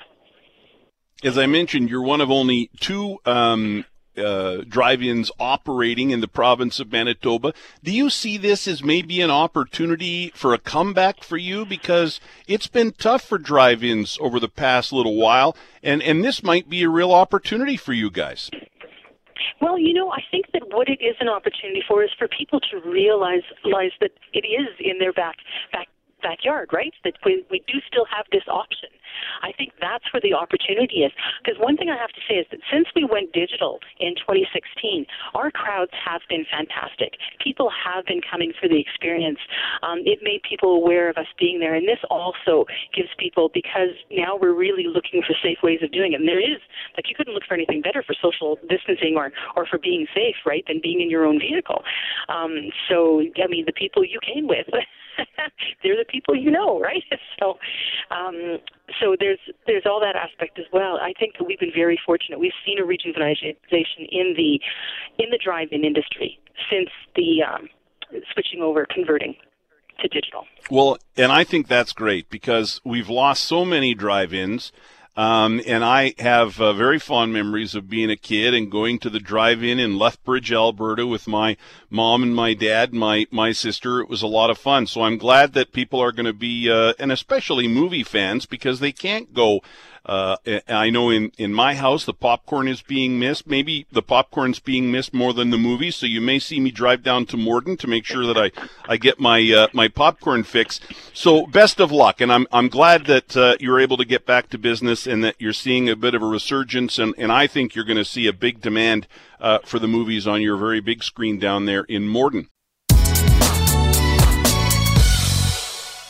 As 1.23 1.37
I 1.37 1.45
mentioned, 1.45 1.89
you're 1.89 2.01
one 2.01 2.21
of 2.21 2.31
only 2.31 2.69
two 2.79 3.17
um, 3.25 3.85
uh, 4.17 4.57
drive-ins 4.67 5.31
operating 5.39 6.11
in 6.11 6.21
the 6.21 6.27
province 6.27 6.79
of 6.79 6.91
Manitoba. 6.91 7.53
Do 7.83 7.91
you 7.91 8.09
see 8.09 8.37
this 8.37 8.67
as 8.67 8.83
maybe 8.83 9.21
an 9.21 9.31
opportunity 9.31 10.31
for 10.35 10.53
a 10.53 10.57
comeback 10.57 11.23
for 11.23 11.37
you? 11.37 11.65
Because 11.65 12.19
it's 12.47 12.67
been 12.67 12.91
tough 12.91 13.23
for 13.23 13.37
drive-ins 13.37 14.17
over 14.21 14.39
the 14.39 14.49
past 14.49 14.91
little 14.91 15.15
while, 15.15 15.55
and 15.83 16.01
and 16.01 16.23
this 16.23 16.43
might 16.43 16.69
be 16.69 16.83
a 16.83 16.89
real 16.89 17.11
opportunity 17.11 17.77
for 17.77 17.93
you 17.93 18.09
guys. 18.09 18.49
Well, 19.61 19.77
you 19.77 19.93
know, 19.93 20.11
I 20.11 20.21
think 20.31 20.45
that 20.53 20.63
what 20.73 20.87
it 20.89 21.01
is 21.01 21.15
an 21.19 21.29
opportunity 21.29 21.83
for 21.87 22.03
is 22.03 22.09
for 22.17 22.27
people 22.27 22.59
to 22.71 22.79
realize 22.89 23.43
realize 23.63 23.91
that 23.99 24.11
it 24.33 24.45
is 24.45 24.67
in 24.79 24.99
their 24.99 25.13
back 25.13 25.37
back 25.71 25.87
backyard, 26.21 26.69
right? 26.73 26.93
That 27.03 27.13
we, 27.25 27.45
we 27.49 27.63
do 27.67 27.79
still 27.87 28.05
have 28.05 28.25
this 28.31 28.43
option. 28.47 28.89
I 29.41 29.51
think 29.53 29.73
that's 29.79 30.05
where 30.13 30.21
the 30.21 30.33
opportunity 30.33 31.07
is. 31.07 31.11
Because 31.43 31.59
one 31.59 31.77
thing 31.77 31.89
I 31.89 31.97
have 31.97 32.11
to 32.13 32.21
say 32.27 32.35
is 32.35 32.47
that 32.51 32.59
since 32.71 32.87
we 32.95 33.05
went 33.05 33.33
digital 33.33 33.79
in 33.99 34.15
2016, 34.15 35.05
our 35.33 35.51
crowds 35.51 35.91
have 35.93 36.21
been 36.29 36.45
fantastic. 36.49 37.15
People 37.43 37.69
have 37.71 38.05
been 38.05 38.21
coming 38.21 38.53
for 38.59 38.67
the 38.67 38.79
experience. 38.79 39.39
Um, 39.83 39.99
it 40.05 40.19
made 40.21 40.41
people 40.43 40.75
aware 40.75 41.09
of 41.09 41.17
us 41.17 41.27
being 41.39 41.59
there, 41.59 41.75
and 41.75 41.87
this 41.87 41.99
also 42.09 42.65
gives 42.95 43.09
people 43.17 43.49
because 43.53 43.95
now 44.11 44.37
we're 44.39 44.55
really 44.55 44.85
looking 44.87 45.21
for 45.25 45.35
safe 45.41 45.59
ways 45.63 45.79
of 45.83 45.91
doing 45.91 46.13
it. 46.13 46.19
And 46.19 46.27
there 46.27 46.41
is 46.41 46.59
like 46.97 47.09
you 47.09 47.15
couldn't 47.15 47.33
look 47.33 47.43
for 47.47 47.53
anything 47.53 47.81
better 47.81 48.03
for 48.03 48.15
social 48.21 48.57
distancing 48.69 49.15
or 49.15 49.31
or 49.55 49.65
for 49.65 49.77
being 49.77 50.07
safe, 50.13 50.35
right, 50.45 50.63
than 50.67 50.79
being 50.81 51.01
in 51.01 51.09
your 51.09 51.25
own 51.25 51.39
vehicle. 51.39 51.83
Um, 52.27 52.69
so 52.89 53.21
I 53.41 53.47
mean, 53.47 53.65
the 53.65 53.73
people 53.73 54.03
you 54.03 54.19
came 54.21 54.47
with. 54.47 54.67
they're 55.83 55.97
the 55.97 56.05
people 56.07 56.35
you 56.35 56.51
know, 56.51 56.79
right? 56.79 57.03
So, 57.39 57.57
um, 58.11 58.57
so 59.01 59.15
there's 59.19 59.39
there's 59.67 59.83
all 59.85 59.99
that 59.99 60.15
aspect 60.15 60.59
as 60.59 60.65
well. 60.71 60.97
I 61.01 61.13
think 61.19 61.37
that 61.37 61.45
we've 61.45 61.59
been 61.59 61.71
very 61.73 61.99
fortunate. 62.05 62.39
We've 62.39 62.51
seen 62.65 62.79
a 62.79 62.85
rejuvenation 62.85 63.55
in 64.11 64.33
the 64.35 64.59
in 65.23 65.29
the 65.29 65.39
drive-in 65.43 65.83
industry 65.83 66.39
since 66.69 66.89
the 67.15 67.43
um, 67.43 67.69
switching 68.33 68.61
over, 68.61 68.85
converting 68.89 69.35
to 70.01 70.07
digital. 70.07 70.45
Well, 70.69 70.97
and 71.17 71.31
I 71.31 71.43
think 71.43 71.67
that's 71.67 71.93
great 71.93 72.29
because 72.29 72.79
we've 72.85 73.09
lost 73.09 73.43
so 73.43 73.65
many 73.65 73.93
drive-ins. 73.93 74.71
Um, 75.15 75.61
and 75.67 75.83
I 75.83 76.13
have 76.19 76.61
uh, 76.61 76.71
very 76.71 76.97
fond 76.97 77.33
memories 77.33 77.75
of 77.75 77.89
being 77.89 78.09
a 78.09 78.15
kid 78.15 78.53
and 78.53 78.71
going 78.71 78.99
to 78.99 79.09
the 79.09 79.19
drive-in 79.19 79.77
in 79.77 79.97
Lethbridge, 79.97 80.53
Alberta, 80.53 81.05
with 81.05 81.27
my 81.27 81.57
mom 81.89 82.23
and 82.23 82.33
my 82.33 82.53
dad, 82.53 82.93
my 82.93 83.25
my 83.29 83.51
sister. 83.51 83.99
It 83.99 84.07
was 84.07 84.21
a 84.21 84.27
lot 84.27 84.49
of 84.49 84.57
fun. 84.57 84.87
So 84.87 85.01
I'm 85.01 85.17
glad 85.17 85.53
that 85.53 85.73
people 85.73 85.99
are 85.99 86.13
going 86.13 86.25
to 86.25 86.33
be, 86.33 86.69
uh, 86.71 86.93
and 86.99 87.11
especially 87.11 87.67
movie 87.67 88.03
fans, 88.03 88.45
because 88.45 88.79
they 88.79 88.93
can't 88.93 89.33
go 89.33 89.61
uh, 90.09 90.37
I 90.67 90.89
know 90.89 91.11
in, 91.11 91.31
in 91.37 91.53
my 91.53 91.75
house 91.75 92.03
the 92.03 92.15
popcorn 92.15 92.67
is 92.67 92.81
being 92.81 93.19
missed. 93.19 93.45
Maybe 93.45 93.85
the 93.91 94.01
popcorn's 94.01 94.59
being 94.59 94.91
missed 94.91 95.13
more 95.13 95.33
than 95.33 95.51
the 95.51 95.57
movie. 95.59 95.91
So 95.91 96.07
you 96.07 96.19
may 96.19 96.39
see 96.39 96.59
me 96.59 96.71
drive 96.71 97.03
down 97.03 97.27
to 97.27 97.37
Morden 97.37 97.77
to 97.77 97.85
make 97.87 98.05
sure 98.05 98.25
that 98.25 98.35
I, 98.35 98.49
I 98.91 98.97
get 98.97 99.19
my 99.19 99.39
uh, 99.55 99.67
my 99.71 99.87
popcorn 99.87 100.41
fix. 100.41 100.79
So 101.13 101.45
best 101.45 101.79
of 101.79 101.91
luck, 101.91 102.21
and 102.21 102.33
I'm 102.33 102.47
I'm 102.51 102.69
glad 102.69 103.05
that 103.05 103.37
uh, 103.37 103.55
you're 103.59 103.79
able 103.79 103.97
to 103.97 104.05
get 104.05 104.25
back 104.25 104.49
to 104.49 104.57
business 104.57 105.05
and 105.05 105.23
that 105.23 105.35
you're 105.37 105.53
seeing 105.53 105.87
a 105.87 105.95
bit 105.95 106.15
of 106.15 106.23
a 106.23 106.25
resurgence. 106.25 106.97
And, 106.97 107.13
and 107.19 107.31
I 107.31 107.45
think 107.45 107.75
you're 107.75 107.85
going 107.85 107.97
to 107.97 108.03
see 108.03 108.25
a 108.25 108.33
big 108.33 108.61
demand 108.61 109.05
uh, 109.39 109.59
for 109.63 109.77
the 109.77 109.87
movies 109.87 110.25
on 110.25 110.41
your 110.41 110.57
very 110.57 110.79
big 110.79 111.03
screen 111.03 111.37
down 111.37 111.65
there 111.65 111.83
in 111.83 112.07
Morden. 112.07 112.49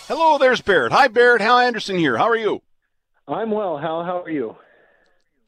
Hello, 0.08 0.38
there's 0.38 0.62
Barrett. 0.62 0.94
Hi, 0.94 1.10
Barrett. 1.10 1.42
Hal 1.42 1.60
Anderson 1.60 1.98
here. 1.98 2.18
How 2.18 2.30
are 2.30 2.38
you? 2.38 2.62
I'm 3.30 3.52
well. 3.52 3.78
Hal, 3.78 4.04
how 4.04 4.22
are 4.24 4.30
you? 4.30 4.56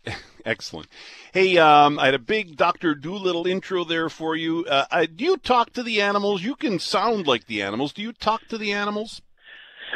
Excellent. 0.45 0.87
Hey, 1.33 1.57
um, 1.57 1.97
I 1.99 2.05
had 2.05 2.13
a 2.13 2.19
big 2.19 2.55
Doctor 2.55 2.93
Dolittle 2.93 3.47
intro 3.47 3.83
there 3.83 4.09
for 4.09 4.35
you. 4.35 4.65
Uh, 4.65 4.85
I, 4.91 5.05
do 5.05 5.25
you 5.25 5.37
talk 5.37 5.73
to 5.73 5.83
the 5.83 6.01
animals? 6.01 6.43
You 6.43 6.55
can 6.55 6.79
sound 6.79 7.27
like 7.27 7.47
the 7.47 7.61
animals. 7.61 7.93
Do 7.93 8.01
you 8.01 8.13
talk 8.13 8.47
to 8.49 8.57
the 8.57 8.71
animals? 8.71 9.21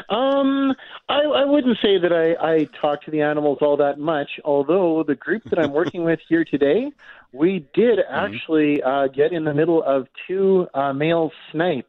Um, 0.10 0.74
I, 1.08 1.22
I 1.22 1.46
wouldn't 1.46 1.78
say 1.82 1.98
that 2.00 2.12
I, 2.12 2.54
I 2.54 2.68
talk 2.82 3.04
to 3.04 3.12
the 3.12 3.22
animals 3.22 3.60
all 3.62 3.78
that 3.78 4.00
much. 4.00 4.30
Although 4.44 5.04
the 5.08 5.16
group 5.16 5.44
that 5.46 5.60
I'm 5.60 5.72
working 5.72 6.04
with 6.04 6.20
here 6.30 6.46
today, 6.46 6.92
we 7.32 7.68
did 7.74 8.00
mm-hmm. 8.00 8.14
actually 8.14 8.84
uh, 8.84 9.08
get 9.08 9.32
in 9.32 9.44
the 9.44 9.54
middle 9.54 9.84
of 9.84 10.08
two 10.28 10.68
uh, 10.74 10.94
male 10.94 11.32
snipe 11.52 11.88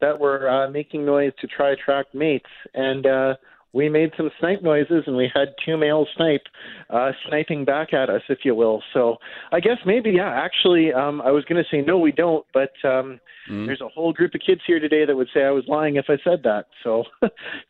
that 0.00 0.18
were 0.18 0.48
uh, 0.48 0.70
making 0.70 1.04
noise 1.04 1.32
to 1.40 1.46
try 1.46 1.72
attract 1.72 2.14
mates, 2.14 2.46
and 2.74 3.04
uh, 3.06 3.34
we 3.72 3.88
made 3.88 4.12
some 4.16 4.30
snipe 4.40 4.62
noises 4.62 5.04
and 5.06 5.16
we 5.16 5.30
had 5.32 5.48
two 5.64 5.76
male 5.76 6.06
snipe 6.16 6.42
uh, 6.90 7.12
sniping 7.26 7.64
back 7.64 7.92
at 7.92 8.08
us, 8.08 8.22
if 8.28 8.38
you 8.44 8.54
will. 8.54 8.82
So 8.94 9.16
I 9.52 9.60
guess 9.60 9.78
maybe, 9.84 10.10
yeah, 10.10 10.30
actually, 10.30 10.92
um, 10.92 11.20
I 11.20 11.30
was 11.30 11.44
going 11.44 11.62
to 11.62 11.68
say 11.70 11.82
no, 11.82 11.98
we 11.98 12.12
don't, 12.12 12.46
but 12.54 12.72
um, 12.84 13.20
mm. 13.48 13.66
there's 13.66 13.82
a 13.82 13.88
whole 13.88 14.12
group 14.12 14.34
of 14.34 14.40
kids 14.44 14.62
here 14.66 14.80
today 14.80 15.04
that 15.04 15.14
would 15.14 15.28
say 15.34 15.44
I 15.44 15.50
was 15.50 15.64
lying 15.68 15.96
if 15.96 16.06
I 16.08 16.16
said 16.24 16.44
that. 16.44 16.66
So 16.82 17.04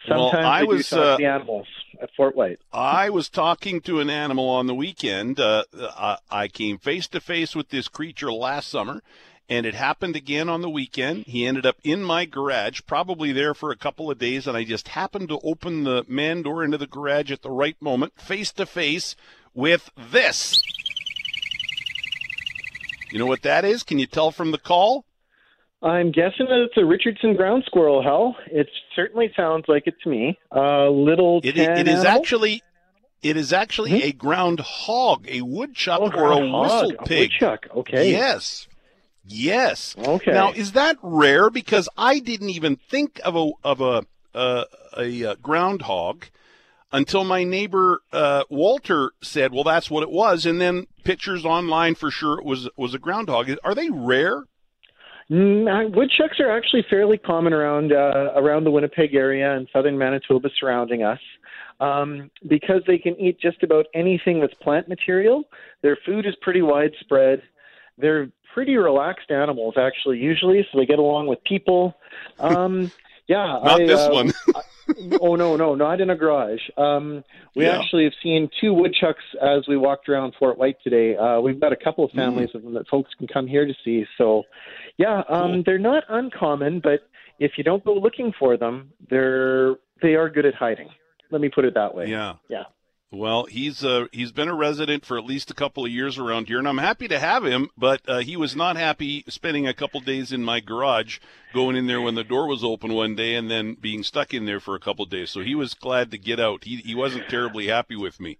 sometimes 0.08 0.32
well, 0.32 0.46
I 0.46 0.62
was, 0.62 0.88
do 0.88 0.96
talk 0.96 1.04
uh, 1.04 1.16
to 1.16 1.22
the 1.22 1.28
animals 1.28 1.66
at 2.00 2.10
Fort 2.16 2.36
Whyte. 2.36 2.60
I 2.72 3.10
was 3.10 3.28
talking 3.28 3.80
to 3.82 3.98
an 3.98 4.08
animal 4.08 4.48
on 4.48 4.68
the 4.68 4.74
weekend. 4.74 5.40
Uh, 5.40 5.64
I, 5.74 6.18
I 6.30 6.48
came 6.48 6.78
face 6.78 7.08
to 7.08 7.20
face 7.20 7.56
with 7.56 7.70
this 7.70 7.88
creature 7.88 8.32
last 8.32 8.68
summer 8.68 9.02
and 9.48 9.64
it 9.64 9.74
happened 9.74 10.14
again 10.16 10.48
on 10.48 10.60
the 10.60 10.68
weekend. 10.70 11.24
He 11.24 11.46
ended 11.46 11.64
up 11.64 11.76
in 11.82 12.02
my 12.02 12.24
garage, 12.24 12.80
probably 12.86 13.32
there 13.32 13.54
for 13.54 13.70
a 13.70 13.76
couple 13.76 14.10
of 14.10 14.18
days, 14.18 14.46
and 14.46 14.56
I 14.56 14.64
just 14.64 14.88
happened 14.88 15.28
to 15.30 15.38
open 15.42 15.84
the 15.84 16.04
man 16.08 16.42
door 16.42 16.62
into 16.62 16.78
the 16.78 16.86
garage 16.86 17.30
at 17.30 17.42
the 17.42 17.50
right 17.50 17.76
moment, 17.80 18.20
face 18.20 18.52
to 18.52 18.66
face 18.66 19.16
with 19.54 19.90
this. 19.96 20.62
You 23.10 23.18
know 23.18 23.26
what 23.26 23.42
that 23.42 23.64
is? 23.64 23.82
Can 23.82 23.98
you 23.98 24.06
tell 24.06 24.30
from 24.30 24.50
the 24.50 24.58
call? 24.58 25.04
I'm 25.82 26.10
guessing 26.10 26.46
that 26.46 26.64
it's 26.64 26.76
a 26.76 26.84
Richardson 26.84 27.36
ground 27.36 27.62
squirrel, 27.66 28.02
Hal. 28.02 28.36
It 28.48 28.68
certainly 28.96 29.32
sounds 29.36 29.64
like 29.68 29.86
it 29.86 29.94
to 30.02 30.10
me. 30.10 30.36
A 30.50 30.88
little 30.90 31.40
It, 31.44 31.56
it 31.56 31.86
is 31.88 32.00
animal? 32.00 32.06
actually 32.08 32.62
it 33.22 33.36
is 33.36 33.52
actually 33.52 33.92
mm-hmm. 33.92 34.08
a 34.08 34.12
ground 34.12 34.60
hog, 34.60 35.26
a 35.28 35.40
woodchuck 35.42 36.00
Oh, 36.02 36.10
or 36.12 36.32
a 36.32 36.38
whistle 36.60 36.92
a 36.98 37.04
pig. 37.04 37.30
woodchuck. 37.32 37.66
Okay. 37.76 38.12
Yes. 38.12 38.66
Yes. 39.28 39.94
Okay. 39.98 40.32
Now, 40.32 40.52
is 40.52 40.72
that 40.72 40.96
rare? 41.02 41.50
Because 41.50 41.88
I 41.96 42.18
didn't 42.18 42.50
even 42.50 42.76
think 42.76 43.20
of 43.24 43.36
a 43.36 43.50
of 43.62 43.80
a 43.80 44.04
uh, 44.34 44.64
a, 44.96 45.24
uh 45.24 45.34
groundhog 45.42 46.24
until 46.92 47.24
my 47.24 47.44
neighbor 47.44 48.00
uh, 48.12 48.44
Walter 48.48 49.12
said, 49.22 49.52
"Well, 49.52 49.64
that's 49.64 49.90
what 49.90 50.02
it 50.02 50.10
was," 50.10 50.46
and 50.46 50.60
then 50.60 50.86
pictures 51.04 51.44
online 51.44 51.94
for 51.94 52.10
sure 52.10 52.38
it 52.38 52.44
was 52.44 52.68
was 52.76 52.94
a 52.94 52.98
groundhog. 52.98 53.50
Are 53.64 53.74
they 53.74 53.90
rare? 53.90 54.44
Mm, 55.30 55.94
woodchucks 55.94 56.40
are 56.40 56.50
actually 56.50 56.86
fairly 56.88 57.18
common 57.18 57.52
around 57.52 57.92
uh, 57.92 58.32
around 58.36 58.64
the 58.64 58.70
Winnipeg 58.70 59.14
area 59.14 59.54
and 59.54 59.68
southern 59.72 59.98
Manitoba 59.98 60.48
surrounding 60.58 61.02
us. 61.02 61.20
Um, 61.80 62.32
because 62.48 62.82
they 62.88 62.98
can 62.98 63.14
eat 63.20 63.38
just 63.40 63.62
about 63.62 63.86
anything 63.94 64.40
that's 64.40 64.54
plant 64.54 64.88
material. 64.88 65.44
Their 65.80 65.96
food 66.04 66.26
is 66.26 66.34
pretty 66.42 66.60
widespread. 66.60 67.40
They're 67.96 68.30
pretty 68.52 68.76
relaxed 68.76 69.30
animals, 69.30 69.74
actually, 69.76 70.18
usually, 70.18 70.66
so 70.70 70.78
they 70.78 70.86
get 70.86 70.98
along 70.98 71.26
with 71.26 71.42
people. 71.44 71.94
Um, 72.40 72.92
yeah, 73.26 73.44
Not 73.62 73.80
I, 73.82 73.86
this 73.86 73.98
uh, 74.00 74.10
one. 74.10 74.32
oh 75.20 75.34
no, 75.36 75.56
no, 75.56 75.74
not 75.74 76.00
in 76.00 76.08
a 76.10 76.16
garage. 76.16 76.60
Um, 76.76 77.22
we 77.54 77.64
Yeah. 77.64 77.78
actually 77.78 78.04
have 78.04 78.12
seen 78.22 78.48
two 78.60 78.72
woodchucks 78.72 79.22
as 79.42 79.66
we 79.68 79.76
walked 79.76 80.08
around 80.08 80.34
Fort 80.38 80.56
Whyte 80.56 80.76
today. 80.82 81.16
Uh, 81.16 81.40
we've 81.40 81.60
got 81.60 81.72
a 81.72 81.76
couple 81.76 82.06
Mm. 82.06 82.10
of 82.10 82.16
families 82.16 82.48
of 82.54 82.62
them 82.62 82.74
that 82.74 82.86
folks 82.88 83.10
can 83.18 83.26
come 83.26 83.46
here 83.46 83.66
to 83.66 83.74
see. 83.84 84.06
So, 84.16 84.44
yeah, 84.96 85.22
um, 85.28 85.52
Cool. 85.52 85.62
they're 85.66 85.78
not 85.78 86.04
uncommon, 86.08 86.80
but 86.80 87.00
if 87.38 87.52
you 87.58 87.64
don't 87.64 87.84
go 87.84 87.92
looking 87.94 88.32
for 88.38 88.56
them, 88.56 88.90
they're 89.10 89.74
they 90.00 90.14
are 90.14 90.30
good 90.30 90.46
at 90.46 90.54
hiding. 90.54 90.88
Let 91.30 91.40
me 91.40 91.48
put 91.48 91.64
it 91.64 91.74
that 91.74 91.94
way. 91.94 92.06
Yeah. 92.06 92.34
Yeah. 92.48 92.64
Well, 93.10 93.44
he's 93.44 93.82
uh, 93.82 94.06
he's 94.12 94.32
been 94.32 94.48
a 94.48 94.54
resident 94.54 95.06
for 95.06 95.16
at 95.16 95.24
least 95.24 95.50
a 95.50 95.54
couple 95.54 95.84
of 95.86 95.90
years 95.90 96.18
around 96.18 96.48
here, 96.48 96.58
and 96.58 96.68
I'm 96.68 96.76
happy 96.76 97.08
to 97.08 97.18
have 97.18 97.42
him. 97.42 97.70
But 97.74 98.02
uh, 98.06 98.18
he 98.18 98.36
was 98.36 98.54
not 98.54 98.76
happy 98.76 99.24
spending 99.28 99.66
a 99.66 99.72
couple 99.72 100.00
days 100.00 100.30
in 100.30 100.44
my 100.44 100.60
garage, 100.60 101.18
going 101.54 101.74
in 101.74 101.86
there 101.86 102.02
when 102.02 102.16
the 102.16 102.24
door 102.24 102.46
was 102.46 102.62
open 102.62 102.92
one 102.92 103.14
day, 103.14 103.34
and 103.34 103.50
then 103.50 103.78
being 103.80 104.02
stuck 104.02 104.34
in 104.34 104.44
there 104.44 104.60
for 104.60 104.74
a 104.74 104.80
couple 104.80 105.06
days. 105.06 105.30
So 105.30 105.40
he 105.40 105.54
was 105.54 105.72
glad 105.72 106.10
to 106.10 106.18
get 106.18 106.38
out. 106.38 106.64
He 106.64 106.76
he 106.76 106.94
wasn't 106.94 107.30
terribly 107.30 107.68
happy 107.68 107.96
with 107.96 108.20
me. 108.20 108.36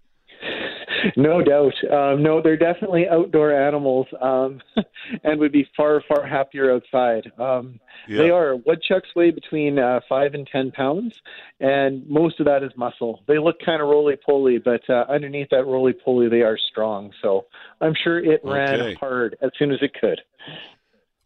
No 1.17 1.41
doubt. 1.41 1.73
Um, 1.91 2.23
no, 2.23 2.41
they're 2.41 2.57
definitely 2.57 3.07
outdoor 3.07 3.51
animals 3.53 4.07
um, 4.21 4.61
and 5.23 5.39
would 5.39 5.51
be 5.51 5.67
far, 5.75 6.03
far 6.07 6.25
happier 6.27 6.73
outside. 6.73 7.31
Um, 7.37 7.79
They 8.07 8.29
are. 8.29 8.55
Woodchucks 8.55 9.09
weigh 9.15 9.31
between 9.31 9.77
uh, 9.79 9.99
5 10.07 10.33
and 10.33 10.47
10 10.51 10.71
pounds, 10.71 11.13
and 11.59 12.07
most 12.09 12.39
of 12.39 12.45
that 12.45 12.63
is 12.63 12.71
muscle. 12.75 13.21
They 13.27 13.37
look 13.37 13.57
kind 13.65 13.81
of 13.81 13.87
roly 13.89 14.15
poly, 14.25 14.57
but 14.57 14.81
uh, 14.89 15.05
underneath 15.09 15.49
that 15.51 15.65
roly 15.65 15.93
poly, 15.93 16.29
they 16.29 16.41
are 16.41 16.57
strong. 16.71 17.11
So 17.21 17.45
I'm 17.81 17.93
sure 18.03 18.19
it 18.23 18.41
ran 18.43 18.81
Okay. 18.81 18.95
hard 18.99 19.37
as 19.41 19.51
soon 19.59 19.71
as 19.71 19.79
it 19.81 19.91
could. 19.99 20.21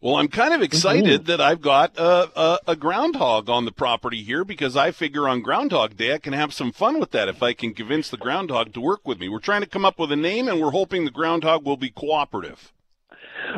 Well, 0.04 0.16
I'm 0.16 0.28
kind 0.28 0.52
of 0.52 0.60
excited 0.60 1.24
that 1.24 1.40
I've 1.40 1.62
got 1.62 1.96
a, 1.96 2.28
a, 2.38 2.58
a 2.66 2.76
groundhog 2.76 3.48
on 3.48 3.64
the 3.64 3.72
property 3.72 4.22
here 4.22 4.44
because 4.44 4.76
I 4.76 4.90
figure 4.90 5.26
on 5.26 5.40
Groundhog 5.40 5.96
Day 5.96 6.12
I 6.12 6.18
can 6.18 6.34
have 6.34 6.52
some 6.52 6.72
fun 6.72 7.00
with 7.00 7.12
that 7.12 7.26
if 7.26 7.42
I 7.42 7.54
can 7.54 7.72
convince 7.72 8.10
the 8.10 8.18
groundhog 8.18 8.74
to 8.74 8.82
work 8.82 9.08
with 9.08 9.18
me. 9.18 9.30
We're 9.30 9.38
trying 9.38 9.62
to 9.62 9.66
come 9.66 9.86
up 9.86 9.98
with 9.98 10.12
a 10.12 10.16
name, 10.16 10.46
and 10.46 10.60
we're 10.60 10.72
hoping 10.72 11.06
the 11.06 11.10
groundhog 11.10 11.64
will 11.64 11.78
be 11.78 11.88
cooperative. 11.88 12.70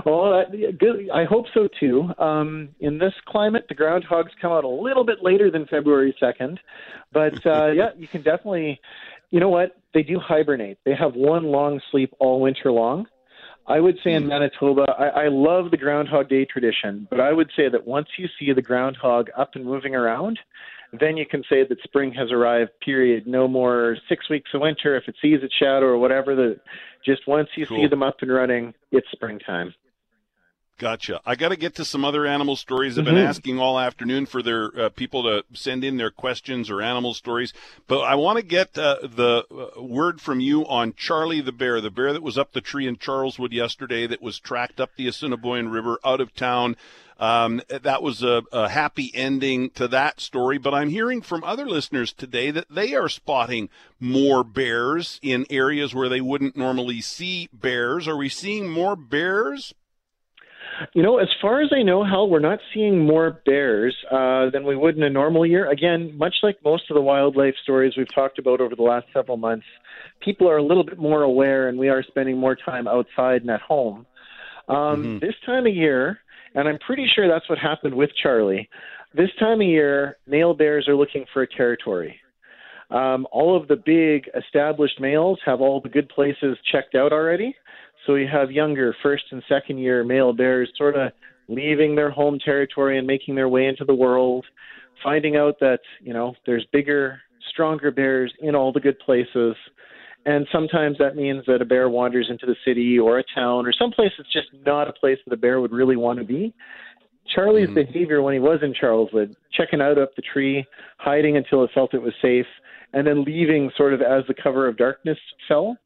Well, 0.04 0.30
that, 0.30 0.56
yeah, 0.56 0.70
good. 0.70 1.10
I 1.12 1.24
hope 1.24 1.46
so 1.52 1.68
too. 1.80 2.10
Um, 2.16 2.68
in 2.78 2.98
this 2.98 3.14
climate, 3.26 3.66
the 3.68 3.74
groundhogs 3.74 4.30
come 4.40 4.52
out 4.52 4.62
a 4.62 4.68
little 4.68 5.04
bit 5.04 5.18
later 5.22 5.50
than 5.50 5.66
February 5.66 6.14
2nd, 6.22 6.58
but 7.12 7.44
uh, 7.44 7.66
yeah, 7.74 7.88
you 7.96 8.06
can 8.06 8.22
definitely. 8.22 8.80
You 9.30 9.40
know 9.40 9.48
what? 9.48 9.76
They 9.94 10.04
do 10.04 10.20
hibernate. 10.20 10.78
They 10.84 10.94
have 10.94 11.14
one 11.14 11.46
long 11.46 11.80
sleep 11.90 12.14
all 12.20 12.40
winter 12.40 12.70
long. 12.70 13.08
I 13.68 13.80
would 13.80 13.96
say 14.04 14.12
in 14.12 14.24
hmm. 14.24 14.28
Manitoba, 14.28 14.86
I, 14.98 15.24
I 15.24 15.28
love 15.28 15.70
the 15.70 15.76
Groundhog 15.76 16.28
Day 16.28 16.44
tradition, 16.44 17.06
but 17.10 17.20
I 17.20 17.32
would 17.32 17.50
say 17.56 17.68
that 17.68 17.86
once 17.86 18.08
you 18.16 18.28
see 18.38 18.52
the 18.52 18.62
groundhog 18.62 19.28
up 19.36 19.50
and 19.54 19.64
moving 19.64 19.94
around, 19.94 20.38
then 20.98 21.16
you 21.16 21.26
can 21.26 21.42
say 21.48 21.66
that 21.68 21.82
spring 21.82 22.12
has 22.12 22.30
arrived. 22.30 22.70
Period. 22.80 23.26
No 23.26 23.48
more 23.48 23.96
six 24.08 24.30
weeks 24.30 24.50
of 24.54 24.60
winter 24.60 24.96
if 24.96 25.08
it 25.08 25.16
sees 25.20 25.42
its 25.42 25.54
shadow 25.54 25.86
or 25.86 25.98
whatever. 25.98 26.34
The 26.34 26.60
just 27.04 27.26
once 27.26 27.48
you 27.56 27.66
see 27.66 27.86
them 27.86 28.02
up 28.02 28.16
and 28.20 28.32
running, 28.32 28.72
it's 28.92 29.06
springtime. 29.12 29.74
Gotcha. 30.78 31.22
I 31.24 31.36
got 31.36 31.48
to 31.48 31.56
get 31.56 31.74
to 31.76 31.86
some 31.86 32.04
other 32.04 32.26
animal 32.26 32.54
stories. 32.54 32.98
I've 32.98 33.06
been 33.06 33.14
Mhm. 33.14 33.24
asking 33.26 33.58
all 33.58 33.80
afternoon 33.80 34.26
for 34.26 34.42
their 34.42 34.78
uh, 34.78 34.88
people 34.90 35.22
to 35.22 35.42
send 35.54 35.82
in 35.84 35.96
their 35.96 36.10
questions 36.10 36.68
or 36.68 36.82
animal 36.82 37.14
stories, 37.14 37.54
but 37.88 38.00
I 38.00 38.14
want 38.14 38.36
to 38.36 38.42
get 38.44 38.76
uh, 38.76 38.96
the 39.02 39.44
uh, 39.50 39.80
word 39.82 40.20
from 40.20 40.38
you 40.40 40.66
on 40.66 40.92
Charlie 40.94 41.40
the 41.40 41.50
bear, 41.52 41.80
the 41.80 41.90
bear 41.90 42.12
that 42.12 42.22
was 42.22 42.36
up 42.36 42.52
the 42.52 42.60
tree 42.60 42.86
in 42.86 42.98
Charleswood 42.98 43.54
yesterday, 43.54 44.06
that 44.06 44.20
was 44.20 44.38
tracked 44.38 44.78
up 44.78 44.90
the 44.96 45.08
Assiniboine 45.08 45.68
River 45.70 45.98
out 46.04 46.20
of 46.20 46.34
town. 46.34 46.76
Um, 47.18 47.62
that 47.70 48.02
was 48.02 48.22
a, 48.22 48.42
a 48.52 48.68
happy 48.68 49.10
ending 49.14 49.70
to 49.70 49.88
that 49.88 50.20
story, 50.20 50.58
but 50.58 50.74
I'm 50.74 50.90
hearing 50.90 51.22
from 51.22 51.42
other 51.42 51.64
listeners 51.64 52.12
today 52.12 52.50
that 52.50 52.66
they 52.68 52.92
are 52.94 53.08
spotting 53.08 53.70
more 53.98 54.44
bears 54.44 55.18
in 55.22 55.46
areas 55.48 55.94
where 55.94 56.10
they 56.10 56.20
wouldn't 56.20 56.54
normally 56.54 57.00
see 57.00 57.48
bears. 57.50 58.06
Are 58.06 58.18
we 58.18 58.28
seeing 58.28 58.68
more 58.68 58.94
bears? 58.94 59.72
You 60.92 61.02
know, 61.02 61.18
as 61.18 61.28
far 61.40 61.62
as 61.62 61.70
I 61.72 61.82
know, 61.82 62.04
Hal, 62.04 62.28
we're 62.28 62.38
not 62.38 62.58
seeing 62.72 62.98
more 62.98 63.40
bears 63.44 63.94
uh, 64.10 64.50
than 64.50 64.64
we 64.64 64.76
would 64.76 64.96
in 64.96 65.02
a 65.02 65.10
normal 65.10 65.46
year. 65.46 65.70
Again, 65.70 66.16
much 66.16 66.36
like 66.42 66.58
most 66.64 66.90
of 66.90 66.94
the 66.94 67.00
wildlife 67.00 67.54
stories 67.62 67.94
we've 67.96 68.12
talked 68.14 68.38
about 68.38 68.60
over 68.60 68.74
the 68.74 68.82
last 68.82 69.06
several 69.12 69.36
months, 69.36 69.66
people 70.20 70.48
are 70.48 70.58
a 70.58 70.62
little 70.62 70.84
bit 70.84 70.98
more 70.98 71.22
aware, 71.22 71.68
and 71.68 71.78
we 71.78 71.88
are 71.88 72.02
spending 72.02 72.36
more 72.38 72.56
time 72.56 72.86
outside 72.86 73.42
and 73.42 73.50
at 73.50 73.60
home. 73.60 74.06
Um, 74.68 75.18
This 75.20 75.34
time 75.44 75.66
of 75.66 75.74
year, 75.74 76.20
and 76.54 76.68
I'm 76.68 76.78
pretty 76.78 77.06
sure 77.14 77.28
that's 77.28 77.48
what 77.48 77.58
happened 77.58 77.94
with 77.94 78.10
Charlie. 78.22 78.68
This 79.14 79.30
time 79.38 79.60
of 79.60 79.66
year, 79.66 80.18
male 80.26 80.54
bears 80.54 80.88
are 80.88 80.96
looking 80.96 81.24
for 81.32 81.42
a 81.42 81.46
territory. 81.46 82.18
Um, 82.90 83.26
all 83.32 83.56
of 83.56 83.66
the 83.66 83.76
big 83.76 84.30
established 84.36 85.00
males 85.00 85.38
have 85.44 85.60
all 85.60 85.80
the 85.80 85.88
good 85.88 86.08
places 86.08 86.56
checked 86.70 86.94
out 86.94 87.12
already. 87.12 87.56
So 88.06 88.14
you 88.14 88.28
have 88.28 88.50
younger 88.52 88.94
first 89.02 89.24
and 89.32 89.42
second 89.48 89.78
year 89.78 90.04
male 90.04 90.32
bears 90.32 90.70
sort 90.78 90.96
of 90.96 91.12
leaving 91.48 91.94
their 91.94 92.10
home 92.10 92.38
territory 92.38 92.98
and 92.98 93.06
making 93.06 93.34
their 93.34 93.48
way 93.48 93.66
into 93.66 93.84
the 93.84 93.94
world, 93.94 94.44
finding 95.02 95.36
out 95.36 95.56
that, 95.60 95.80
you 96.00 96.12
know, 96.12 96.34
there's 96.44 96.66
bigger, 96.72 97.20
stronger 97.50 97.90
bears 97.90 98.32
in 98.40 98.54
all 98.54 98.72
the 98.72 98.80
good 98.80 98.98
places. 99.00 99.54
And 100.24 100.46
sometimes 100.50 100.98
that 100.98 101.14
means 101.14 101.44
that 101.46 101.62
a 101.62 101.64
bear 101.64 101.88
wanders 101.88 102.28
into 102.30 102.46
the 102.46 102.56
city 102.64 102.98
or 102.98 103.18
a 103.18 103.24
town 103.34 103.66
or 103.66 103.72
someplace 103.72 104.10
that's 104.16 104.32
just 104.32 104.48
not 104.64 104.88
a 104.88 104.92
place 104.92 105.18
that 105.26 105.34
a 105.34 105.36
bear 105.36 105.60
would 105.60 105.72
really 105.72 105.96
want 105.96 106.18
to 106.18 106.24
be. 106.24 106.52
Charlie's 107.34 107.66
mm-hmm. 107.66 107.74
behavior 107.74 108.22
when 108.22 108.34
he 108.34 108.40
was 108.40 108.60
in 108.62 108.72
Charleswood, 108.72 109.34
checking 109.52 109.80
out 109.80 109.98
up 109.98 110.14
the 110.14 110.22
tree, 110.22 110.64
hiding 110.98 111.36
until 111.36 111.64
it 111.64 111.70
felt 111.74 111.94
it 111.94 112.02
was 112.02 112.14
safe, 112.22 112.46
and 112.92 113.06
then 113.06 113.24
leaving 113.24 113.70
sort 113.76 113.92
of 113.92 114.00
as 114.00 114.22
the 114.28 114.34
cover 114.34 114.68
of 114.68 114.76
darkness 114.76 115.18
fell, 115.48 115.76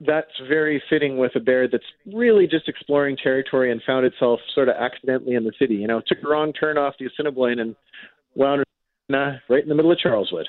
that's 0.00 0.32
very 0.48 0.82
fitting 0.90 1.16
with 1.16 1.34
a 1.36 1.40
bear 1.40 1.68
that's 1.68 1.84
really 2.12 2.46
just 2.46 2.68
exploring 2.68 3.16
territory 3.16 3.72
and 3.72 3.82
found 3.86 4.04
itself 4.04 4.40
sort 4.54 4.68
of 4.68 4.76
accidentally 4.76 5.34
in 5.34 5.44
the 5.44 5.52
city. 5.58 5.74
You 5.74 5.86
know, 5.86 6.02
took 6.06 6.18
a 6.22 6.28
wrong 6.28 6.52
turn 6.52 6.78
off 6.78 6.94
the 6.98 7.06
Assiniboine 7.06 7.58
and 7.60 7.76
wound 8.34 8.64
uh, 9.12 9.32
right 9.48 9.62
in 9.62 9.68
the 9.68 9.74
middle 9.74 9.92
of 9.92 9.98
Charleswood. 9.98 10.48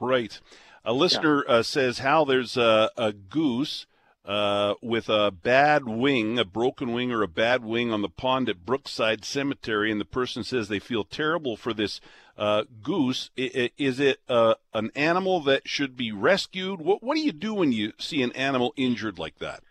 Right. 0.00 0.40
A 0.84 0.92
listener 0.92 1.44
uh, 1.48 1.62
says, 1.62 1.98
Hal, 1.98 2.24
there's 2.24 2.56
a, 2.56 2.90
a 2.96 3.12
goose 3.12 3.86
uh, 4.24 4.74
with 4.82 5.08
a 5.08 5.30
bad 5.30 5.84
wing, 5.84 6.38
a 6.38 6.44
broken 6.44 6.92
wing 6.92 7.12
or 7.12 7.22
a 7.22 7.28
bad 7.28 7.64
wing 7.64 7.92
on 7.92 8.02
the 8.02 8.08
pond 8.08 8.48
at 8.48 8.64
Brookside 8.64 9.24
Cemetery, 9.24 9.90
and 9.90 10.00
the 10.00 10.04
person 10.04 10.44
says 10.44 10.68
they 10.68 10.78
feel 10.78 11.04
terrible 11.04 11.56
for 11.56 11.72
this 11.72 12.00
uh, 12.36 12.64
goose. 12.82 13.30
Is 13.36 14.00
it 14.00 14.20
uh, 14.28 14.54
an 14.74 14.90
animal 14.94 15.40
that 15.40 15.68
should 15.68 15.96
be 15.96 16.12
rescued? 16.12 16.80
What, 16.80 17.02
what 17.02 17.14
do 17.14 17.20
you 17.20 17.32
do 17.32 17.54
when 17.54 17.72
you 17.72 17.92
see 17.98 18.22
an 18.22 18.32
animal 18.32 18.72
injured 18.76 19.18
like 19.18 19.38
that? 19.38 19.62